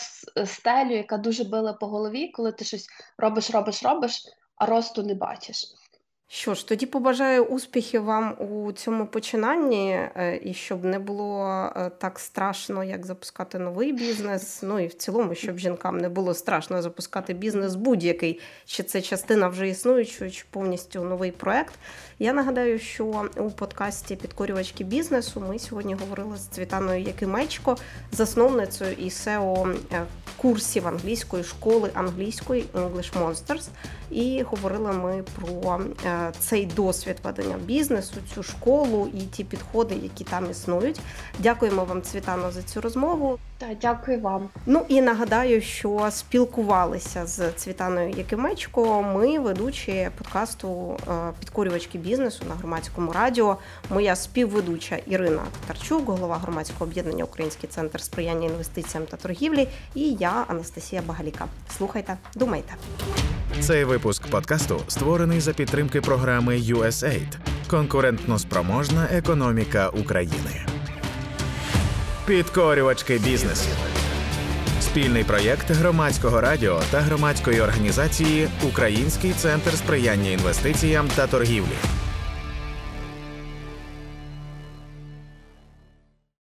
стелю, 0.46 0.92
яка 0.92 1.18
дуже 1.18 1.44
била 1.44 1.72
по 1.72 1.86
голові, 1.86 2.28
коли 2.28 2.52
ти 2.52 2.64
щось 2.64 2.86
робиш, 3.18 3.50
робиш, 3.50 3.82
робиш, 3.82 4.24
а 4.56 4.66
росту 4.66 5.02
не 5.02 5.14
бачиш. 5.14 5.64
Що 6.28 6.54
ж, 6.54 6.68
тоді 6.68 6.86
побажаю 6.86 7.44
успіхів 7.44 8.04
вам 8.04 8.34
у 8.38 8.72
цьому 8.72 9.06
починанні, 9.06 9.90
е, 9.90 10.40
і 10.44 10.54
щоб 10.54 10.84
не 10.84 10.98
було 10.98 11.46
е, 11.76 11.90
так 11.98 12.18
страшно, 12.18 12.84
як 12.84 13.06
запускати 13.06 13.58
новий 13.58 13.92
бізнес. 13.92 14.62
Ну 14.62 14.80
і 14.80 14.86
в 14.86 14.94
цілому, 14.94 15.34
щоб 15.34 15.58
жінкам 15.58 15.98
не 15.98 16.08
було 16.08 16.34
страшно 16.34 16.82
запускати 16.82 17.34
бізнес 17.34 17.74
будь-який, 17.74 18.40
чи 18.64 18.82
це 18.82 19.02
частина 19.02 19.48
вже 19.48 19.68
існуючої, 19.68 20.30
чи 20.30 20.44
повністю 20.50 21.04
новий 21.04 21.30
проект. 21.30 21.74
Я 22.18 22.32
нагадаю, 22.32 22.78
що 22.78 23.28
у 23.36 23.50
подкасті 23.50 24.16
Підкорювачки 24.16 24.84
бізнесу 24.84 25.44
ми 25.48 25.58
сьогодні 25.58 25.94
говорили 25.94 26.36
з 26.36 26.46
Цвітаною 26.46 27.02
Якимечко, 27.02 27.76
засновницею 28.12 28.92
і 28.92 29.08
SEO 29.08 29.76
е, 29.92 30.04
курсів 30.36 30.88
англійської 30.88 31.44
школи 31.44 31.90
англійської 31.94 32.64
English 32.74 33.12
Monsters. 33.22 33.68
І 34.10 34.42
говорили 34.42 34.92
ми 34.92 35.24
про 35.40 35.80
цей 36.38 36.66
досвід 36.66 37.16
ведення 37.24 37.56
бізнесу, 37.56 38.14
цю 38.34 38.42
школу 38.42 39.08
і 39.14 39.20
ті 39.20 39.44
підходи, 39.44 39.94
які 40.02 40.24
там 40.24 40.50
існують. 40.50 41.00
Дякуємо 41.38 41.84
вам, 41.84 42.02
Цвітано, 42.02 42.50
за 42.50 42.62
цю 42.62 42.80
розмову. 42.80 43.38
Так, 43.58 43.78
дякую 43.80 44.20
вам. 44.20 44.48
Ну 44.66 44.84
і 44.88 45.00
нагадаю, 45.00 45.60
що 45.60 46.08
спілкувалися 46.10 47.26
з 47.26 47.52
Цвітаною 47.52 48.10
Якимечко. 48.10 49.02
Ми 49.02 49.38
ведучі 49.38 50.10
подкасту 50.18 50.96
е, 51.08 51.32
підкорювачки 51.40 51.98
бізнесу 51.98 52.44
на 52.48 52.54
громадському 52.54 53.12
радіо. 53.12 53.56
Моя 53.90 54.16
співведуча 54.16 54.96
Ірина 55.06 55.42
Татарчук, 55.60 56.08
голова 56.08 56.36
громадського 56.36 56.90
об'єднання 56.90 57.24
Український 57.24 57.68
центр 57.68 58.00
сприяння 58.00 58.46
інвестиціям 58.46 59.06
та 59.06 59.16
торгівлі. 59.16 59.68
І 59.94 60.12
я 60.12 60.44
Анастасія 60.48 61.02
Багаліка. 61.02 61.46
Слухайте, 61.76 62.16
думайте. 62.34 62.74
Цей 63.60 63.84
випуск 63.84 64.26
подкасту 64.26 64.80
створений 64.88 65.40
за 65.40 65.52
підтримки 65.52 66.00
програми 66.00 66.56
USAID 66.56 67.36
Конкурентно 67.68 68.38
спроможна 68.38 69.08
економіка 69.12 69.88
України. 69.88 70.66
Підкорювачки 72.26 73.18
бізнесу. 73.18 73.68
Спільний 74.80 75.24
проєкт 75.24 75.70
громадського 75.70 76.40
радіо 76.40 76.80
та 76.90 77.00
громадської 77.00 77.60
організації 77.60 78.48
Український 78.68 79.32
центр 79.32 79.70
сприяння 79.70 80.30
інвестиціям 80.30 81.08
та 81.16 81.26
торгівлі. 81.26 81.76